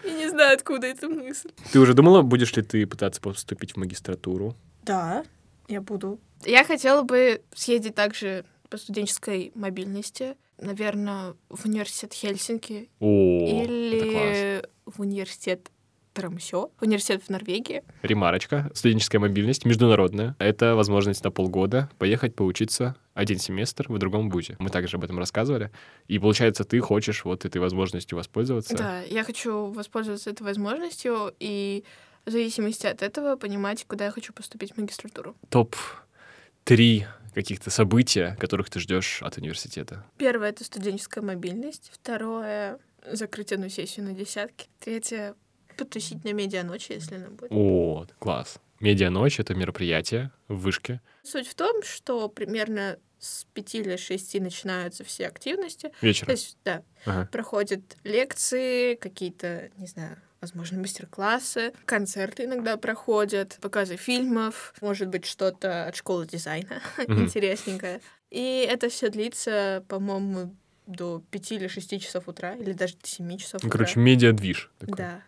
Я 0.07 0.13
не 0.13 0.29
знаю, 0.29 0.55
откуда 0.55 0.87
эта 0.87 1.09
мысль. 1.09 1.51
Ты 1.71 1.79
уже 1.79 1.93
думала, 1.93 2.21
будешь 2.21 2.55
ли 2.55 2.63
ты 2.63 2.85
пытаться 2.85 3.21
поступить 3.21 3.73
в 3.73 3.77
магистратуру? 3.77 4.55
Да, 4.83 5.23
я 5.67 5.81
буду. 5.81 6.19
Я 6.45 6.63
хотела 6.63 7.01
бы 7.03 7.41
съездить 7.53 7.95
также 7.95 8.45
по 8.69 8.77
студенческой 8.77 9.51
мобильности. 9.55 10.35
Наверное, 10.59 11.35
в 11.49 11.65
университет 11.65 12.13
Хельсинки 12.13 12.89
О, 12.99 13.45
это 13.47 14.03
класс. 14.03 14.37
или 14.37 14.63
в 14.85 15.01
университет 15.01 15.71
Трамсё, 16.17 16.71
университет 16.81 17.21
в 17.21 17.29
Норвегии. 17.29 17.83
Ремарочка. 18.01 18.71
Студенческая 18.73 19.19
мобильность 19.19 19.65
международная. 19.65 20.35
Это 20.39 20.73
возможность 20.73 21.23
на 21.23 21.29
полгода 21.29 21.91
поехать 21.99 22.33
поучиться 22.33 22.95
один 23.13 23.37
семестр 23.37 23.85
в 23.87 23.99
другом 23.99 24.31
вузе. 24.31 24.55
Мы 24.57 24.71
также 24.71 24.97
об 24.97 25.03
этом 25.03 25.19
рассказывали. 25.19 25.69
И 26.07 26.17
получается, 26.17 26.63
ты 26.63 26.79
хочешь 26.79 27.23
вот 27.23 27.45
этой 27.45 27.59
возможностью 27.59 28.17
воспользоваться. 28.17 28.75
Да, 28.75 29.01
я 29.01 29.23
хочу 29.23 29.67
воспользоваться 29.67 30.31
этой 30.31 30.41
возможностью 30.41 31.35
и 31.39 31.83
в 32.25 32.31
зависимости 32.31 32.87
от 32.87 33.03
этого 33.03 33.35
понимать, 33.35 33.85
куда 33.85 34.05
я 34.05 34.11
хочу 34.11 34.33
поступить 34.33 34.73
в 34.73 34.77
магистратуру. 34.77 35.35
Топ-3 35.49 37.05
каких-то 37.35 37.69
события, 37.69 38.35
которых 38.39 38.71
ты 38.71 38.79
ждешь 38.79 39.21
от 39.21 39.37
университета. 39.37 40.03
Первое— 40.17 40.49
это 40.49 40.63
студенческая 40.63 41.21
мобильность. 41.21 41.91
Второе— 41.93 42.79
закрыть 43.11 43.53
одну 43.53 43.69
сессию 43.69 44.07
на 44.07 44.13
десятки. 44.13 44.67
Третье— 44.79 45.35
потусить 45.77 46.23
на 46.25 46.33
медианочи, 46.33 46.91
если 46.93 47.15
она 47.15 47.29
будет. 47.29 47.51
О, 47.51 48.05
класс. 48.19 48.57
Медианочь— 48.79 49.39
это 49.39 49.55
мероприятие 49.55 50.31
в 50.47 50.57
вышке. 50.59 51.01
Суть 51.23 51.47
в 51.47 51.55
том, 51.55 51.81
что 51.83 52.27
примерно 52.29 52.97
с 53.19 53.45
пяти 53.53 53.79
или 53.79 53.95
шести 53.95 54.39
начинаются 54.39 55.03
все 55.03 55.25
активности. 55.27 55.87
То 55.99 56.05
Вечером. 56.05 56.31
есть, 56.31 56.57
да, 56.63 56.83
Ага. 57.05 57.27
проходят 57.31 57.81
лекции, 58.03 58.93
какие-то, 58.95 59.71
не 59.77 59.87
знаю, 59.87 60.17
возможно, 60.41 60.77
мастер-классы, 60.79 61.73
концерты 61.85 62.43
иногда 62.45 62.77
проходят, 62.77 63.57
показы 63.61 63.95
фильмов, 63.95 64.75
может 64.81 65.07
быть, 65.07 65.25
что-то 65.25 65.87
от 65.87 65.95
школы 65.95 66.27
дизайна 66.27 66.79
интересненькое. 67.07 68.01
И 68.29 68.67
это 68.69 68.89
все 68.89 69.09
длится, 69.09 69.83
по-моему, 69.87 70.55
до 70.85 71.23
5 71.31 71.51
или 71.53 71.67
6 71.67 71.99
часов 71.99 72.27
утра, 72.27 72.53
или 72.55 72.73
даже 72.73 72.95
до 72.97 73.07
7 73.07 73.37
часов 73.37 73.63
Ну, 73.63 73.67
утра. 73.69 73.79
короче, 73.79 73.99
медиа-движ. 73.99 74.71
такой. 74.77 74.95
Да, 74.95 75.23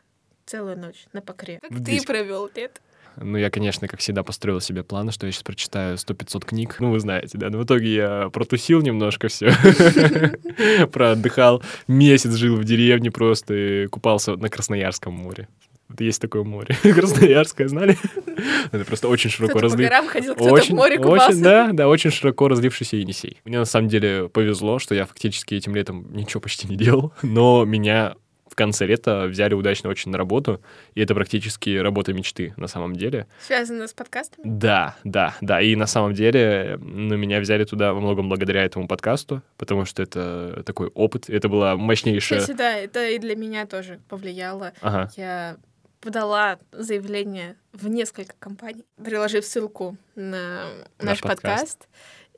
целую 0.50 0.78
ночь 0.78 1.06
на 1.14 1.22
покре. 1.22 1.60
Как 1.62 1.84
ты 1.84 2.02
провел 2.04 2.50
лет? 2.56 2.82
Ну, 3.18 3.38
я, 3.38 3.50
конечно, 3.50 3.88
как 3.88 4.00
всегда, 4.00 4.24
построил 4.24 4.62
себе 4.62 4.84
планы, 4.84 5.12
что 5.12 5.26
я 5.26 5.32
сейчас 5.32 5.44
прочитаю 5.44 5.98
100-500 5.98 6.46
книг. 6.46 6.78
Ну, 6.80 6.92
вы 6.92 7.00
знаете, 7.00 7.38
да. 7.38 7.50
Но 7.50 7.58
в 7.58 7.66
итоге 7.66 7.94
я 7.94 8.30
протусил 8.30 8.82
немножко 8.82 9.28
все. 9.28 9.52
Проотдыхал. 10.92 11.62
Месяц 11.88 12.34
жил 12.34 12.56
в 12.56 12.64
деревне 12.64 13.12
просто 13.12 13.54
и 13.54 13.88
купался 13.88 14.38
на 14.38 14.50
Красноярском 14.50 15.14
море. 15.14 15.48
Вот 15.90 16.02
есть 16.02 16.22
такое 16.22 16.44
море. 16.44 16.76
Красноярское, 16.82 17.68
знали? 17.68 17.98
Это 18.72 18.86
просто 18.86 19.08
очень 19.08 19.30
широко 19.30 19.58
Кто-то 19.58 19.68
по 19.68 19.72
разли... 19.72 19.84
горам 19.84 20.08
ходил, 20.08 20.36
кто-то 20.36 20.64
в 20.64 20.70
море 20.70 20.98
купался. 20.98 21.30
очень, 21.30 21.42
да, 21.42 21.70
да, 21.74 21.88
очень 21.88 22.12
широко 22.12 22.48
разлившийся 22.48 22.96
Енисей. 22.96 23.42
Мне 23.44 23.58
на 23.58 23.66
самом 23.66 23.90
деле 23.90 24.30
повезло, 24.30 24.80
что 24.80 24.94
я 24.94 25.06
фактически 25.06 25.56
этим 25.56 25.76
летом 25.76 26.08
ничего 26.16 26.42
почти 26.42 26.68
не 26.68 26.76
делал, 26.76 27.12
но 27.24 27.66
меня 27.66 28.16
конце 28.60 28.86
лета 28.86 29.26
взяли 29.28 29.54
удачно 29.54 29.90
очень 29.90 30.12
на 30.12 30.18
работу, 30.18 30.62
и 30.94 31.02
это 31.02 31.16
практически 31.16 31.78
работа 31.78 32.14
мечты 32.14 32.54
на 32.58 32.68
самом 32.68 32.96
деле. 32.96 33.26
Связано 33.42 33.88
с 33.88 33.94
подкастами? 33.94 34.44
Да, 34.46 34.98
да, 35.04 35.36
да. 35.42 35.62
И 35.62 35.76
на 35.76 35.88
самом 35.88 36.14
деле, 36.14 36.78
ну, 36.82 37.16
меня 37.16 37.40
взяли 37.40 37.64
туда 37.64 37.94
во 37.94 38.02
многом 38.02 38.28
благодаря 38.28 38.64
этому 38.64 38.88
подкасту, 38.88 39.42
потому 39.58 39.86
что 39.86 40.04
это 40.04 40.64
такой 40.66 40.88
опыт. 40.88 41.30
Это 41.30 41.48
была 41.48 41.78
мощнейшая... 41.78 42.42
Кстати, 42.42 42.58
да, 42.58 42.76
это 42.76 43.08
и 43.08 43.18
для 43.18 43.36
меня 43.36 43.66
тоже 43.66 44.00
повлияло. 44.10 44.74
Ага. 44.82 45.10
Я 45.16 45.58
подала 46.02 46.60
заявление 46.72 47.56
в 47.74 47.88
несколько 47.88 48.34
компаний, 48.40 48.86
приложив 49.04 49.46
ссылку 49.46 49.98
на 50.16 50.66
Наш 51.00 51.22
наш, 51.22 51.22
подкаст. 51.22 51.40
подкаст. 51.40 51.88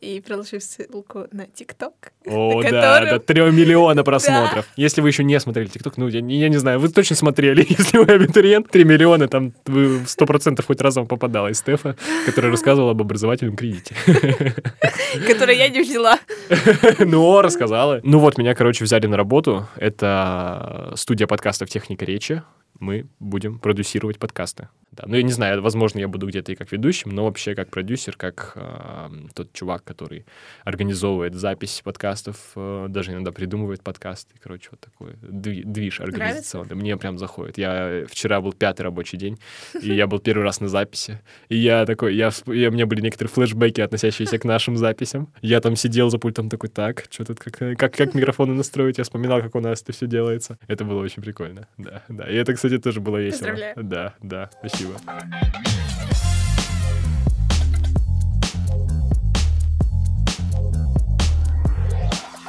И 0.01 0.19
приложив 0.19 0.63
ссылку 0.63 1.27
на 1.31 1.45
ТикТок. 1.45 2.11
О, 2.25 2.61
да, 2.63 3.05
до 3.05 3.19
3 3.19 3.51
миллиона 3.51 4.03
просмотров. 4.03 4.65
Если 4.75 5.01
вы 5.01 5.09
еще 5.09 5.23
не 5.23 5.39
смотрели 5.39 5.67
ТикТок, 5.67 5.97
ну, 5.97 6.07
я, 6.07 6.21
не- 6.21 6.39
я 6.39 6.49
не 6.49 6.57
знаю, 6.57 6.79
вы 6.79 6.89
точно 6.89 7.15
смотрели. 7.15 7.65
Если 7.69 7.97
вы 7.97 8.05
абитуриент, 8.11 8.69
3 8.69 8.83
миллиона, 8.83 9.27
там 9.27 9.53
вы 9.67 9.99
100% 10.05 10.63
хоть 10.65 10.81
разом 10.81 11.07
попадала 11.07 11.47
из 11.49 11.59
Стефа, 11.59 11.95
который 12.25 12.49
рассказывал 12.51 12.89
об 12.89 13.01
образовательном 13.01 13.55
кредите. 13.55 13.95
который 15.27 15.57
я 15.57 15.69
не 15.69 15.81
взяла. 15.81 16.19
Ну, 16.99 17.41
рассказала. 17.41 17.99
Ну 18.03 18.19
вот, 18.19 18.37
меня, 18.37 18.55
короче, 18.55 18.83
взяли 18.83 19.07
на 19.07 19.17
работу. 19.17 19.67
Это 19.75 20.93
студия 20.95 21.27
подкастов 21.27 21.69
«Техника 21.69 22.05
речи». 22.05 22.41
Мы 22.81 23.05
будем 23.19 23.59
продюсировать 23.59 24.17
подкасты. 24.17 24.67
Да. 24.91 25.05
Ну, 25.07 25.15
я 25.15 25.23
не 25.23 25.31
знаю, 25.31 25.61
возможно, 25.61 25.99
я 25.99 26.09
буду 26.09 26.27
где-то 26.27 26.51
и 26.51 26.55
как 26.55 26.69
ведущим, 26.73 27.11
но 27.11 27.23
вообще 27.23 27.55
как 27.55 27.69
продюсер, 27.69 28.17
как 28.17 28.51
э, 28.55 29.09
тот 29.33 29.53
чувак, 29.53 29.85
который 29.85 30.25
организовывает 30.65 31.33
запись 31.35 31.79
подкастов, 31.81 32.35
э, 32.57 32.87
даже 32.89 33.11
иногда 33.13 33.31
придумывает 33.31 33.81
подкасты. 33.83 34.35
Короче, 34.43 34.67
вот 34.71 34.81
такой 34.81 35.13
дви- 35.21 35.63
движ 35.63 36.01
организационный. 36.01 36.75
Мне 36.75 36.97
прям 36.97 37.17
заходит. 37.17 37.57
Я 37.57 38.03
вчера 38.09 38.41
был 38.41 38.51
пятый 38.51 38.81
рабочий 38.81 39.15
день, 39.17 39.39
и 39.81 39.93
я 39.93 40.07
был 40.07 40.19
первый 40.19 40.43
раз 40.43 40.59
на 40.59 40.67
записи. 40.67 41.21
И 41.47 41.55
я 41.55 41.85
такой, 41.85 42.15
я, 42.15 42.31
я- 42.47 42.67
у 42.69 42.73
меня 42.73 42.85
были 42.85 42.99
некоторые 42.99 43.31
флешбеки, 43.31 43.79
относящиеся 43.79 44.39
к 44.39 44.43
нашим 44.43 44.75
записям. 44.75 45.31
Я 45.41 45.61
там 45.61 45.77
сидел 45.77 46.09
за 46.09 46.17
пультом 46.17 46.49
такой, 46.49 46.69
так, 46.69 47.05
что 47.09 47.23
тут, 47.23 47.39
как, 47.39 47.77
как, 47.77 47.93
как 47.95 48.13
микрофоны 48.13 48.53
настроить? 48.55 48.97
Я 48.97 49.05
вспоминал, 49.05 49.41
как 49.41 49.55
у 49.55 49.61
нас 49.61 49.81
это 49.83 49.93
все 49.93 50.05
делается. 50.07 50.57
Это 50.67 50.83
было 50.83 51.01
очень 51.01 51.21
прикольно. 51.23 51.67
Да, 51.77 52.03
да. 52.09 52.29
И 52.29 52.35
это, 52.35 52.53
кстати, 52.55 52.70
тоже 52.79 53.01
было 53.01 53.17
весело. 53.17 53.49
Поздравляю. 53.49 53.75
Да, 53.83 54.15
да, 54.21 54.49
спасибо. 54.59 54.93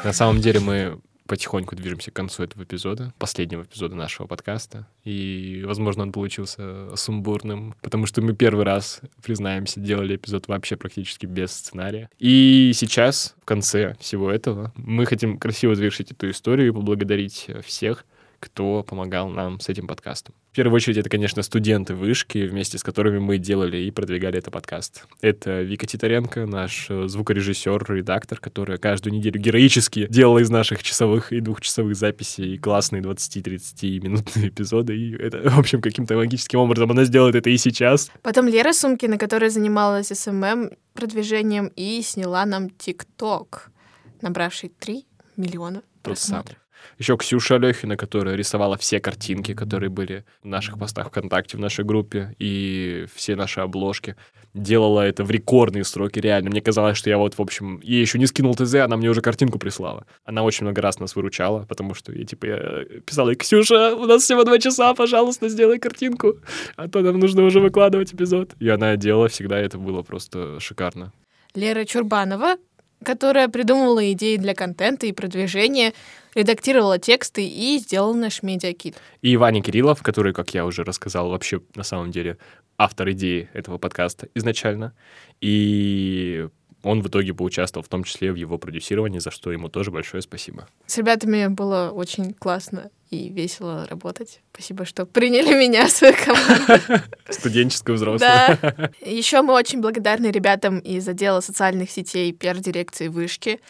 На 0.04 0.12
самом 0.12 0.40
деле 0.40 0.58
мы 0.58 0.98
потихоньку 1.32 1.76
движемся 1.76 2.10
к 2.10 2.14
концу 2.14 2.42
этого 2.42 2.64
эпизода, 2.64 3.14
последнего 3.18 3.62
эпизода 3.62 3.94
нашего 3.94 4.26
подкаста. 4.26 4.86
И, 5.04 5.62
возможно, 5.64 6.02
он 6.02 6.12
получился 6.12 6.94
сумбурным, 6.96 7.74
потому 7.80 8.04
что 8.04 8.20
мы 8.20 8.34
первый 8.34 8.66
раз, 8.66 9.00
признаемся, 9.22 9.80
делали 9.80 10.16
эпизод 10.16 10.48
вообще 10.48 10.76
практически 10.76 11.24
без 11.24 11.52
сценария. 11.52 12.10
И 12.18 12.72
сейчас, 12.74 13.34
в 13.40 13.44
конце 13.46 13.96
всего 13.98 14.30
этого, 14.30 14.72
мы 14.76 15.06
хотим 15.06 15.38
красиво 15.38 15.74
завершить 15.74 16.10
эту 16.10 16.28
историю 16.28 16.68
и 16.68 16.72
поблагодарить 16.72 17.48
всех, 17.64 18.04
кто 18.42 18.82
помогал 18.82 19.28
нам 19.28 19.60
с 19.60 19.68
этим 19.68 19.86
подкастом. 19.86 20.34
В 20.50 20.56
первую 20.56 20.74
очередь, 20.74 20.98
это, 20.98 21.08
конечно, 21.08 21.42
студенты 21.42 21.94
вышки, 21.94 22.38
вместе 22.38 22.76
с 22.76 22.82
которыми 22.82 23.18
мы 23.18 23.38
делали 23.38 23.76
и 23.78 23.90
продвигали 23.92 24.38
этот 24.38 24.52
подкаст. 24.52 25.06
Это 25.20 25.62
Вика 25.62 25.86
Титаренко, 25.86 26.44
наш 26.46 26.88
э, 26.90 27.06
звукорежиссер, 27.06 27.84
редактор, 27.88 28.40
которая 28.40 28.78
каждую 28.78 29.14
неделю 29.14 29.40
героически 29.40 30.08
делала 30.10 30.40
из 30.40 30.50
наших 30.50 30.82
часовых 30.82 31.32
и 31.32 31.40
двухчасовых 31.40 31.94
записей 31.94 32.58
классные 32.58 33.00
20-30 33.00 34.00
минутные 34.00 34.48
эпизоды. 34.48 34.96
И 34.96 35.16
это, 35.16 35.48
в 35.48 35.58
общем, 35.60 35.80
каким-то 35.80 36.16
магическим 36.16 36.58
образом 36.58 36.90
она 36.90 37.04
сделает 37.04 37.36
это 37.36 37.48
и 37.48 37.56
сейчас. 37.56 38.10
Потом 38.22 38.48
Лера 38.48 38.72
Сумкина, 38.72 39.18
которая 39.18 39.50
занималась 39.50 40.08
SMM 40.08 40.70
продвижением 40.94 41.68
и 41.76 42.02
сняла 42.02 42.44
нам 42.44 42.70
TikTok, 42.70 43.70
набравший 44.20 44.72
3 44.80 45.06
миллиона 45.36 45.82
просмотров. 46.02 46.61
Еще 46.98 47.16
Ксюша 47.16 47.56
Алехина, 47.56 47.96
которая 47.96 48.34
рисовала 48.34 48.76
все 48.76 49.00
картинки, 49.00 49.54
которые 49.54 49.90
были 49.90 50.24
в 50.42 50.46
наших 50.46 50.78
постах 50.78 51.08
ВКонтакте, 51.08 51.56
в 51.56 51.60
нашей 51.60 51.84
группе, 51.84 52.34
и 52.38 53.06
все 53.14 53.36
наши 53.36 53.60
обложки. 53.60 54.16
Делала 54.54 55.00
это 55.00 55.24
в 55.24 55.30
рекордные 55.30 55.84
сроки, 55.84 56.18
реально. 56.18 56.50
Мне 56.50 56.60
казалось, 56.60 56.98
что 56.98 57.08
я 57.08 57.18
вот, 57.18 57.38
в 57.38 57.40
общем, 57.40 57.80
ей 57.82 58.00
еще 58.00 58.18
не 58.18 58.26
скинул 58.26 58.54
ТЗ, 58.54 58.74
она 58.74 58.96
мне 58.96 59.08
уже 59.08 59.22
картинку 59.22 59.58
прислала. 59.58 60.06
Она 60.24 60.42
очень 60.42 60.64
много 60.64 60.82
раз 60.82 60.98
нас 60.98 61.16
выручала, 61.16 61.64
потому 61.64 61.94
что 61.94 62.12
я, 62.12 62.24
типа, 62.24 62.46
я 62.46 62.84
писала, 63.06 63.30
ей, 63.30 63.36
Ксюша, 63.36 63.94
у 63.94 64.04
нас 64.06 64.22
всего 64.22 64.44
два 64.44 64.58
часа, 64.58 64.94
пожалуйста, 64.94 65.48
сделай 65.48 65.78
картинку, 65.78 66.36
а 66.76 66.88
то 66.88 67.00
нам 67.00 67.18
нужно 67.18 67.44
уже 67.44 67.60
выкладывать 67.60 68.12
эпизод. 68.12 68.52
И 68.60 68.68
она 68.68 68.96
делала 68.96 69.28
всегда, 69.28 69.58
это 69.58 69.78
было 69.78 70.02
просто 70.02 70.60
шикарно. 70.60 71.12
Лера 71.54 71.84
Чурбанова, 71.84 72.56
которая 73.02 73.48
придумывала 73.48 74.12
идеи 74.12 74.36
для 74.36 74.54
контента 74.54 75.06
и 75.06 75.12
продвижения, 75.12 75.92
редактировала 76.34 76.98
тексты 76.98 77.46
и 77.46 77.78
сделала 77.78 78.14
наш 78.14 78.42
медиакит. 78.42 78.96
И 79.20 79.36
Ваня 79.36 79.62
Кириллов, 79.62 80.02
который, 80.02 80.32
как 80.32 80.54
я 80.54 80.64
уже 80.64 80.84
рассказал, 80.84 81.30
вообще 81.30 81.60
на 81.74 81.82
самом 81.82 82.10
деле 82.10 82.38
автор 82.78 83.10
идеи 83.10 83.48
этого 83.52 83.78
подкаста 83.78 84.28
изначально. 84.34 84.94
И 85.40 86.48
он 86.82 87.02
в 87.02 87.08
итоге 87.08 87.34
поучаствовал 87.34 87.84
в 87.84 87.88
том 87.88 88.04
числе 88.04 88.32
в 88.32 88.36
его 88.36 88.58
продюсировании, 88.58 89.18
за 89.18 89.30
что 89.30 89.52
ему 89.52 89.68
тоже 89.68 89.90
большое 89.90 90.22
спасибо. 90.22 90.68
С 90.86 90.98
ребятами 90.98 91.46
было 91.46 91.90
очень 91.90 92.34
классно 92.34 92.90
и 93.10 93.28
весело 93.28 93.86
работать. 93.88 94.40
Спасибо, 94.52 94.84
что 94.84 95.04
приняли 95.04 95.54
меня 95.54 95.86
в 95.86 95.90
свою 95.90 96.14
команду. 96.14 97.04
Студенческое 97.28 97.94
взрослое. 97.94 98.58
Да. 98.60 98.90
Еще 99.06 99.42
мы 99.42 99.52
очень 99.52 99.80
благодарны 99.80 100.28
ребятам 100.28 100.78
из 100.78 101.06
отдела 101.06 101.40
социальных 101.40 101.90
сетей 101.90 102.32
пиар-дирекции 102.32 103.08
Вышки, 103.08 103.60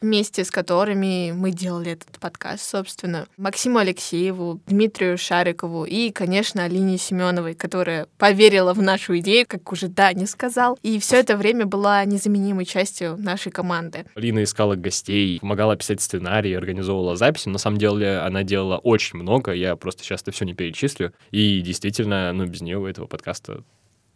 вместе 0.00 0.44
с 0.44 0.50
которыми 0.50 1.32
мы 1.32 1.50
делали 1.50 1.92
этот 1.92 2.18
подкаст, 2.18 2.68
собственно. 2.68 3.26
Максиму 3.36 3.78
Алексееву, 3.78 4.60
Дмитрию 4.66 5.18
Шарикову 5.18 5.84
и, 5.84 6.10
конечно, 6.10 6.64
Алине 6.64 6.98
Семеновой, 6.98 7.54
которая 7.54 8.06
поверила 8.18 8.72
в 8.72 8.82
нашу 8.82 9.18
идею, 9.18 9.46
как 9.48 9.70
уже 9.72 9.88
Даня 9.88 10.26
сказал, 10.26 10.78
и 10.82 10.98
все 10.98 11.16
это 11.16 11.36
время 11.36 11.66
была 11.66 12.04
незаменимой 12.04 12.64
частью 12.64 13.16
нашей 13.18 13.52
команды. 13.52 14.06
Лина 14.14 14.42
искала 14.42 14.74
гостей, 14.74 15.38
помогала 15.40 15.76
писать 15.76 16.00
сценарий, 16.00 16.54
организовывала 16.54 17.16
записи. 17.16 17.48
На 17.48 17.58
самом 17.58 17.78
деле 17.78 18.18
она 18.18 18.42
делала 18.42 18.78
очень 18.78 19.18
много, 19.18 19.52
я 19.52 19.76
просто 19.76 20.02
сейчас 20.02 20.22
это 20.22 20.32
все 20.32 20.44
не 20.44 20.54
перечислю. 20.54 21.12
И 21.30 21.60
действительно, 21.60 22.32
ну, 22.32 22.46
без 22.46 22.60
нее 22.60 22.88
этого 22.88 23.06
подкаста 23.06 23.62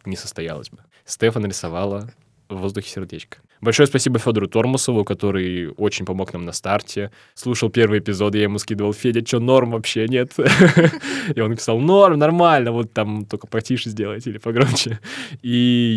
не 0.05 0.15
состоялось 0.15 0.69
бы. 0.69 0.79
Стефа 1.05 1.39
нарисовала 1.39 2.11
в 2.49 2.57
воздухе 2.57 2.89
сердечко. 2.89 3.39
Большое 3.61 3.87
спасибо 3.87 4.19
Федору 4.19 4.47
Тормусову, 4.47 5.03
который 5.03 5.69
очень 5.77 6.05
помог 6.05 6.33
нам 6.33 6.45
на 6.45 6.51
старте. 6.51 7.11
Слушал 7.33 7.69
первый 7.69 7.99
эпизод, 7.99 8.35
я 8.35 8.43
ему 8.43 8.59
скидывал, 8.59 8.93
Федя, 8.93 9.25
что, 9.25 9.39
норм 9.39 9.71
вообще, 9.71 10.07
нет? 10.07 10.33
И 11.35 11.39
он 11.39 11.51
написал, 11.51 11.79
норм, 11.79 12.19
нормально, 12.19 12.71
вот 12.71 12.93
там 12.93 13.25
только 13.25 13.47
потише 13.47 13.89
сделайте 13.89 14.29
или 14.29 14.37
погромче. 14.37 14.99
И 15.41 15.49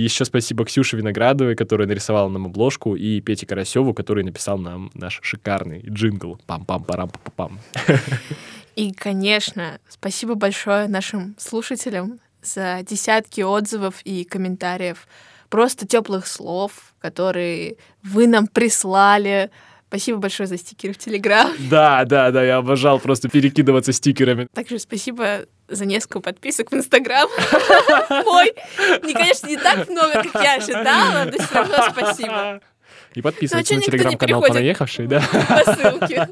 еще 0.05 0.25
спасибо 0.25 0.65
Ксюше 0.65 0.97
Виноградовой, 0.97 1.57
которая 1.57 1.89
нарисовала 1.89 2.29
нам 2.29 2.47
обложку, 2.47 2.95
и 2.97 3.21
Пете 3.21 3.47
Карасеву, 3.47 3.93
который 3.93 4.25
написал 4.25 4.59
нам 4.59 4.91
наш 4.95 5.21
шикарный 5.23 5.85
джингл. 5.89 6.41
Пам-пам-парам-пам-пам. 6.47 7.59
И, 8.77 8.93
конечно, 8.93 9.81
спасибо 9.89 10.37
большое 10.37 10.87
нашим 10.87 11.35
слушателям 11.37 12.21
за 12.43 12.81
десятки 12.89 13.41
отзывов 13.41 14.01
и 14.05 14.25
комментариев, 14.25 15.09
просто 15.49 15.87
теплых 15.87 16.27
слов, 16.27 16.73
которые 17.01 17.77
вы 18.03 18.27
нам 18.27 18.47
прислали. 18.47 19.51
Спасибо 19.89 20.19
большое 20.19 20.47
за 20.47 20.59
стикеры 20.59 20.93
в 20.93 20.99
Телеграм. 20.99 21.51
Да, 21.71 22.05
да, 22.05 22.31
да, 22.31 22.45
я 22.45 22.59
обожал 22.59 22.99
просто 22.99 23.29
перекидываться 23.29 23.93
стикерами. 23.93 24.49
Также 24.53 24.79
спасибо 24.79 25.47
за 25.69 25.87
несколько 25.87 26.21
подписок 26.21 26.71
в 26.71 26.75
Инстаграм 26.75 27.29
мой. 28.25 28.53
Не, 29.03 29.15
конечно, 29.15 29.47
не 29.47 29.57
так 29.57 29.89
много, 29.89 30.23
как 30.25 30.43
я 30.43 30.57
ожидала, 30.57 31.25
но 31.25 31.33
все 31.33 31.55
равно 31.55 31.77
спасибо. 31.91 32.61
И 33.15 33.23
подписывайтесь 33.23 33.71
Ну, 33.71 33.77
а 33.77 33.81
на 33.81 33.85
телеграм-канал? 33.87 34.43
«Понаехавший», 34.43 35.07
да? 35.07 35.21
По 35.21 35.73
ссылке. 35.73 36.29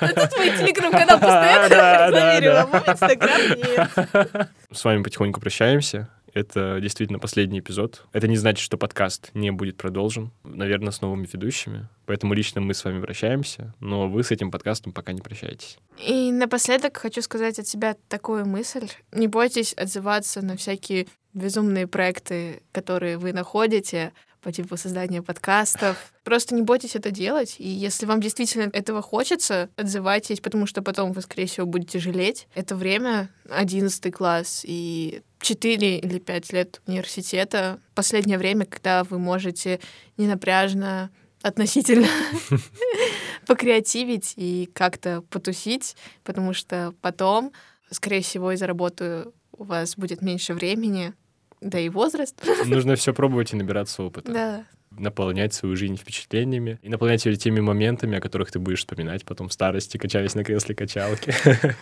А 0.00 0.08
тут 0.08 0.36
мой 0.36 0.50
телеграм-канал 0.50 1.18
постоянно 1.20 1.66
рекламировал, 2.08 2.58
а 2.58 2.66
мой 2.66 2.82
Инстаграм 2.86 3.40
нет. 3.56 4.48
С 4.72 4.84
вами 4.84 5.02
потихоньку 5.02 5.40
прощаемся. 5.40 6.08
Это 6.38 6.78
действительно 6.80 7.18
последний 7.18 7.58
эпизод. 7.58 8.06
Это 8.12 8.28
не 8.28 8.36
значит, 8.36 8.62
что 8.62 8.78
подкаст 8.78 9.30
не 9.34 9.50
будет 9.50 9.76
продолжен, 9.76 10.30
наверное, 10.44 10.92
с 10.92 11.00
новыми 11.00 11.26
ведущими. 11.32 11.88
Поэтому 12.06 12.32
лично 12.32 12.60
мы 12.60 12.74
с 12.74 12.84
вами 12.84 13.00
прощаемся, 13.00 13.74
но 13.80 14.08
вы 14.08 14.22
с 14.22 14.30
этим 14.30 14.52
подкастом 14.52 14.92
пока 14.92 15.12
не 15.12 15.20
прощаетесь. 15.20 15.78
И 15.98 16.30
напоследок 16.30 16.96
хочу 16.96 17.22
сказать 17.22 17.58
от 17.58 17.66
себя 17.66 17.96
такую 18.06 18.46
мысль. 18.46 18.86
Не 19.10 19.26
бойтесь 19.26 19.72
отзываться 19.72 20.40
на 20.40 20.56
всякие 20.56 21.08
безумные 21.34 21.88
проекты, 21.88 22.62
которые 22.70 23.18
вы 23.18 23.32
находите 23.32 24.12
по 24.40 24.52
типу 24.52 24.76
создания 24.76 25.22
подкастов. 25.22 26.12
Просто 26.24 26.54
не 26.54 26.62
бойтесь 26.62 26.96
это 26.96 27.10
делать. 27.10 27.56
И 27.58 27.68
если 27.68 28.06
вам 28.06 28.20
действительно 28.20 28.70
этого 28.72 29.02
хочется, 29.02 29.68
отзывайтесь, 29.76 30.40
потому 30.40 30.66
что 30.66 30.82
потом 30.82 31.12
вы, 31.12 31.22
скорее 31.22 31.46
всего, 31.46 31.66
будете 31.66 31.98
жалеть. 31.98 32.46
Это 32.54 32.76
время, 32.76 33.30
11 33.50 34.12
класс 34.14 34.62
и 34.66 35.22
4 35.40 35.98
или 35.98 36.18
5 36.18 36.52
лет 36.52 36.80
университета. 36.86 37.80
Последнее 37.94 38.38
время, 38.38 38.66
когда 38.66 39.04
вы 39.04 39.18
можете 39.18 39.80
ненапряжно 40.16 41.10
относительно 41.42 42.08
покреативить 43.46 44.34
и 44.36 44.68
как-то 44.72 45.22
потусить, 45.30 45.96
потому 46.24 46.52
что 46.52 46.94
потом, 47.00 47.52
скорее 47.90 48.22
всего, 48.22 48.52
из-за 48.52 48.66
работы 48.66 49.26
у 49.52 49.64
вас 49.64 49.96
будет 49.96 50.22
меньше 50.22 50.54
времени, 50.54 51.14
да 51.60 51.78
и 51.78 51.88
возраст. 51.88 52.34
Нужно 52.66 52.96
все 52.96 53.12
пробовать 53.12 53.52
и 53.52 53.56
набираться 53.56 54.02
опыта. 54.02 54.32
Да. 54.32 54.64
Наполнять 54.90 55.52
свою 55.52 55.76
жизнь 55.76 55.96
впечатлениями 55.96 56.78
и 56.82 56.88
наполнять 56.88 57.24
ее 57.26 57.36
теми 57.36 57.60
моментами, 57.60 58.18
о 58.18 58.20
которых 58.20 58.50
ты 58.50 58.58
будешь 58.58 58.80
вспоминать 58.80 59.24
потом 59.24 59.48
в 59.48 59.52
старости, 59.52 59.98
качаясь 59.98 60.34
на 60.34 60.44
кресле 60.44 60.74
качалки. 60.74 61.34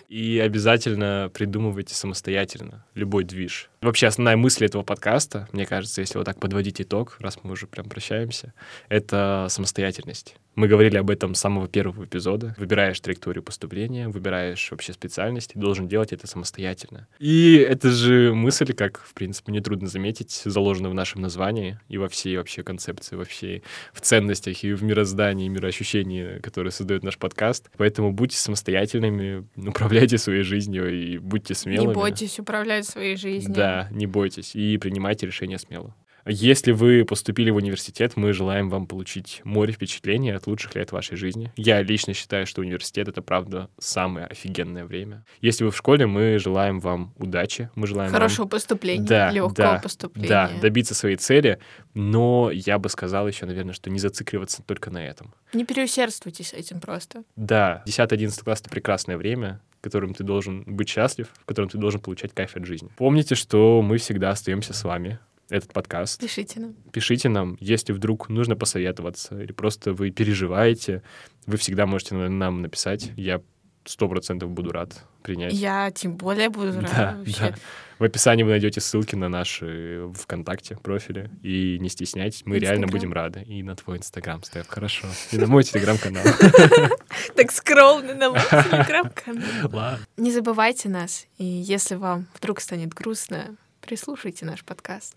И 0.09 0.39
обязательно 0.39 1.31
придумывайте 1.33 1.95
самостоятельно 1.95 2.85
любой 2.95 3.23
движ. 3.23 3.69
Вообще 3.81 4.07
основная 4.07 4.35
мысль 4.35 4.65
этого 4.65 4.83
подкаста, 4.83 5.47
мне 5.51 5.65
кажется, 5.65 6.01
если 6.01 6.17
вот 6.17 6.25
так 6.25 6.39
подводить 6.39 6.81
итог, 6.81 7.15
раз 7.19 7.39
мы 7.43 7.53
уже 7.53 7.65
прям 7.65 7.87
прощаемся, 7.87 8.53
это 8.89 9.47
самостоятельность. 9.49 10.35
Мы 10.57 10.67
говорили 10.67 10.97
об 10.97 11.11
этом 11.11 11.35
с 11.35 11.39
самого 11.39 11.67
первого 11.67 12.05
эпизода. 12.05 12.55
Выбираешь 12.57 12.99
траекторию 12.99 13.43
поступления, 13.43 14.07
выбираешь 14.09 14.71
вообще 14.71 14.91
специальность, 14.91 15.51
и 15.53 15.59
должен 15.59 15.87
делать 15.87 16.13
это 16.13 16.25
самостоятельно. 16.25 17.07
И 17.19 17.57
это 17.57 17.91
же 17.91 18.33
мысль, 18.33 18.73
как, 18.73 18.99
в 19.05 19.13
принципе, 19.13 19.51
нетрудно 19.51 19.87
заметить, 19.87 20.31
заложена 20.31 20.89
в 20.89 20.95
нашем 20.95 21.21
названии 21.21 21.79
и 21.89 21.99
во 21.99 22.09
всей 22.09 22.37
вообще 22.37 22.63
концепции, 22.63 23.15
во 23.15 23.23
всей 23.23 23.61
в 23.93 24.01
ценностях 24.01 24.63
и 24.63 24.73
в 24.73 24.81
мироздании, 24.81 25.45
и 25.45 25.49
мироощущении, 25.49 26.39
которые 26.39 26.71
создает 26.71 27.03
наш 27.03 27.19
подкаст. 27.19 27.69
Поэтому 27.77 28.11
будьте 28.11 28.37
самостоятельными, 28.37 29.45
управляйте 29.69 30.17
своей 30.17 30.41
жизнью 30.41 30.91
и 30.91 31.19
будьте 31.19 31.53
смелыми. 31.53 31.89
Не 31.89 31.93
бойтесь 31.93 32.39
управлять 32.39 32.87
своей 32.87 33.15
жизнью. 33.15 33.53
Да, 33.53 33.89
не 33.91 34.07
бойтесь 34.07 34.55
и 34.55 34.79
принимайте 34.79 35.27
решения 35.27 35.59
смело. 35.59 35.93
Если 36.29 36.71
вы 36.71 37.05
поступили 37.05 37.49
в 37.49 37.55
университет, 37.55 38.13
мы 38.15 38.33
желаем 38.33 38.69
вам 38.69 38.87
получить 38.87 39.41
море 39.43 39.73
впечатлений 39.73 40.31
от 40.31 40.47
лучших 40.47 40.75
лет 40.75 40.91
вашей 40.91 41.17
жизни. 41.17 41.51
Я 41.55 41.81
лично 41.81 42.13
считаю, 42.13 42.45
что 42.45 42.61
университет— 42.61 43.07
это, 43.09 43.21
правда, 43.21 43.69
самое 43.79 44.25
офигенное 44.25 44.85
время. 44.85 45.25
Если 45.41 45.63
вы 45.63 45.71
в 45.71 45.77
школе, 45.77 46.05
мы 46.05 46.37
желаем 46.39 46.79
вам 46.79 47.13
удачи, 47.17 47.69
мы 47.75 47.87
желаем 47.87 48.11
вам 48.11 48.19
Хорошего 48.19 48.47
поступления, 48.47 49.05
да, 49.05 49.31
легкого 49.31 49.53
да, 49.55 49.79
поступления. 49.79 50.27
Да, 50.27 50.51
добиться 50.61 50.95
своей 50.95 51.17
цели, 51.17 51.59
но 51.93 52.51
я 52.51 52.79
бы 52.79 52.89
сказал 52.89 53.27
еще, 53.27 53.45
наверное, 53.45 53.73
что 53.73 53.89
не 53.89 53.99
зацикливаться 53.99 54.61
только 54.63 54.91
на 54.91 55.05
этом. 55.05 55.33
Не 55.53 55.65
переусердствуйте 55.65 56.43
с 56.43 56.53
этим 56.53 56.79
просто. 56.79 57.23
Да, 57.35 57.83
10-11 57.87 58.43
класс— 58.43 58.59
это 58.61 58.69
прекрасное 58.69 59.17
время, 59.17 59.61
в 59.79 59.83
котором 59.83 60.13
ты 60.13 60.23
должен 60.23 60.63
быть 60.65 60.89
счастлив, 60.89 61.27
в 61.39 61.45
котором 61.45 61.69
ты 61.69 61.77
должен 61.77 62.01
получать 62.01 62.33
кайф 62.33 62.55
от 62.55 62.65
жизни. 62.65 62.89
Помните, 62.97 63.35
что 63.35 63.81
мы 63.81 63.97
всегда 63.97 64.31
остаемся 64.31 64.73
с 64.73 64.83
вами. 64.83 65.19
Этот 65.49 65.71
подкаст. 65.71 66.19
Пишите 66.19 66.59
нам. 66.59 66.73
Пишите 66.91 67.29
нам, 67.29 67.55
если 67.61 67.93
вдруг 67.93 68.27
нужно 68.29 68.55
посоветоваться, 68.57 69.39
или 69.41 69.53
просто 69.53 69.93
вы 69.93 70.11
переживаете, 70.11 71.03
вы 71.45 71.57
всегда 71.57 71.85
можете 71.85 72.15
на- 72.15 72.29
нам 72.29 72.61
написать. 72.61 73.11
Я 73.15 73.41
сто 73.85 74.09
процентов 74.09 74.49
буду 74.51 74.71
рад 74.73 75.05
принять. 75.23 75.53
Я 75.53 75.89
тем 75.91 76.17
более 76.17 76.49
буду 76.49 76.73
рада 76.73 76.87
Да, 76.93 77.15
вообще. 77.17 77.39
да. 77.39 77.55
В 77.99 78.03
описании 78.03 78.43
вы 78.43 78.49
найдете 78.51 78.81
ссылки 78.81 79.15
на 79.15 79.29
наши 79.29 80.03
ВКонтакте 80.13 80.75
профили. 80.75 81.31
И 81.41 81.77
не 81.79 81.87
стесняйтесь, 81.87 82.43
мы 82.45 82.59
реально 82.59 82.83
Инстаграм. 82.83 82.99
будем 82.99 83.13
рады. 83.13 83.43
И 83.47 83.63
на 83.63 83.75
твой 83.77 83.97
Инстаграм, 83.97 84.43
Стеф, 84.43 84.67
хорошо. 84.67 85.07
И 85.31 85.37
на 85.37 85.47
мой 85.47 85.63
Телеграм-канал. 85.63 86.25
Так 87.35 87.51
скромно 87.51 88.13
на 88.13 88.29
мой 88.31 88.39
телеграм-канал. 88.49 89.97
Не 90.17 90.31
забывайте 90.31 90.89
нас, 90.89 91.25
и 91.37 91.45
если 91.45 91.95
вам 91.95 92.27
вдруг 92.37 92.59
станет 92.61 92.93
грустно, 92.93 93.55
прислушайте 93.87 94.45
наш 94.45 94.65
подкаст. 94.65 95.15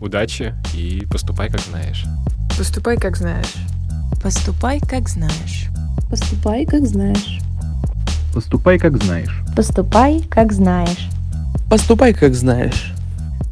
Удачи 0.00 0.54
и 0.74 1.06
поступай, 1.10 1.50
как 1.50 1.60
знаешь. 1.60 2.04
Поступай, 2.56 2.96
как 2.96 3.16
знаешь. 3.16 3.54
Поступай, 4.22 4.80
как 4.80 5.08
знаешь. 5.08 5.68
Поступай, 6.08 6.64
как 6.64 6.86
знаешь. 6.86 7.38
Поступай, 8.34 8.76
как 8.76 8.96
знаешь. 9.02 9.42
Поступай, 9.60 10.22
как 10.30 10.52
знаешь. 10.52 11.10
Поступай, 11.68 12.14
как 12.14 12.34
знаешь. 12.34 12.94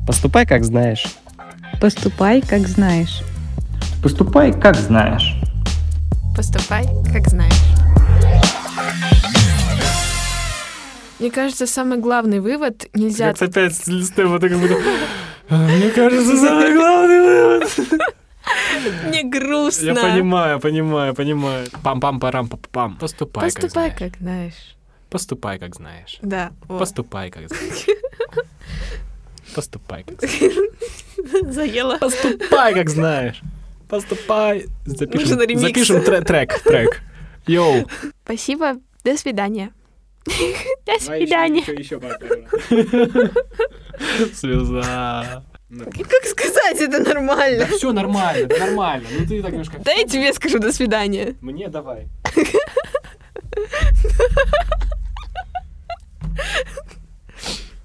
Поступай, 0.07 0.47
как 0.47 0.65
знаешь. 0.65 1.07
Поступай, 1.81 2.41
как 2.41 2.67
знаешь. 2.67 3.23
Поступай, 4.03 4.53
как 4.53 4.77
знаешь. 4.77 5.37
Поступай, 6.35 6.87
как 7.13 7.29
знаешь. 7.29 7.84
Мне 11.19 11.31
кажется, 11.31 11.67
самый 11.67 11.99
главный 11.99 12.41
вывод 12.41 12.87
нельзя... 12.95 13.31
опять 13.31 13.75
с 13.77 13.85
Стефа 14.07 14.39
так 14.39 14.53
будто... 14.59 14.79
Мне 15.49 15.91
кажется, 15.91 16.37
самый 16.37 16.75
главный 16.75 17.21
вывод. 17.21 17.71
Мне 19.07 19.23
грустно. 19.23 19.87
Я 19.91 19.95
понимаю, 19.95 20.61
понимаю, 20.61 21.15
понимаю. 21.15 21.67
Пам-пам-парам, 21.83 22.49
пам 22.73 22.97
Поступай, 22.97 23.51
как 23.51 23.55
Поступай, 23.55 23.89
знаешь. 23.91 23.99
как 24.13 24.21
знаешь. 24.21 24.77
Поступай, 25.11 25.59
как 25.59 25.75
знаешь. 25.75 26.19
Да, 26.23 26.53
вот. 26.69 26.79
Поступай, 26.81 27.31
как 27.31 27.49
знаешь. 27.49 27.87
Поступай, 29.55 30.05
как 30.05 30.21
знаешь. 30.29 31.55
Заела. 31.55 31.99
Поступай, 31.99 32.75
как 32.75 32.91
знаешь. 32.91 33.41
Поступай. 33.89 34.67
Нужен 34.87 34.97
Запишем, 34.99 35.41
ремикс. 35.41 35.61
запишем 35.63 36.03
тре- 36.03 36.21
трек, 36.23 36.59
трек. 36.63 37.01
Йоу. 37.47 37.87
Спасибо. 38.25 38.79
До 39.05 39.17
свидания. 39.17 39.73
До 40.87 40.99
свидания. 41.01 41.65
Слеза. 44.33 45.45
Как 46.09 46.25
сказать 46.25 46.81
это 46.81 47.01
нормально? 47.01 47.67
все 47.67 47.93
нормально, 47.93 48.47
да 48.47 48.59
нормально. 48.59 49.09
Ну 49.19 49.27
ты 49.27 49.43
так 49.43 49.51
немножко... 49.53 49.79
Да 49.85 49.93
я 49.93 50.05
тебе 50.05 50.33
скажу 50.33 50.59
до 50.59 50.73
свидания. 50.73 51.37
Мне 51.41 51.69
давай. 51.69 52.09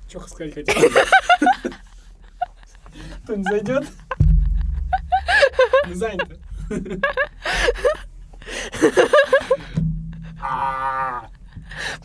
Что 0.08 0.20
сказать 0.22 0.54
хотел? 0.54 0.76
Кто-нибудь 3.24 3.48
зайдет? 3.50 3.86
Не 5.88 5.94
занято. 5.94 6.38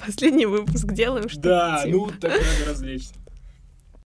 Последний 0.05 0.47
выпуск 0.47 0.87
делаем, 0.93 1.29
что 1.29 1.41
Да, 1.41 1.83
ну 1.87 2.11
так 2.21 2.33
надо 2.33 2.71
развлечься. 2.71 3.15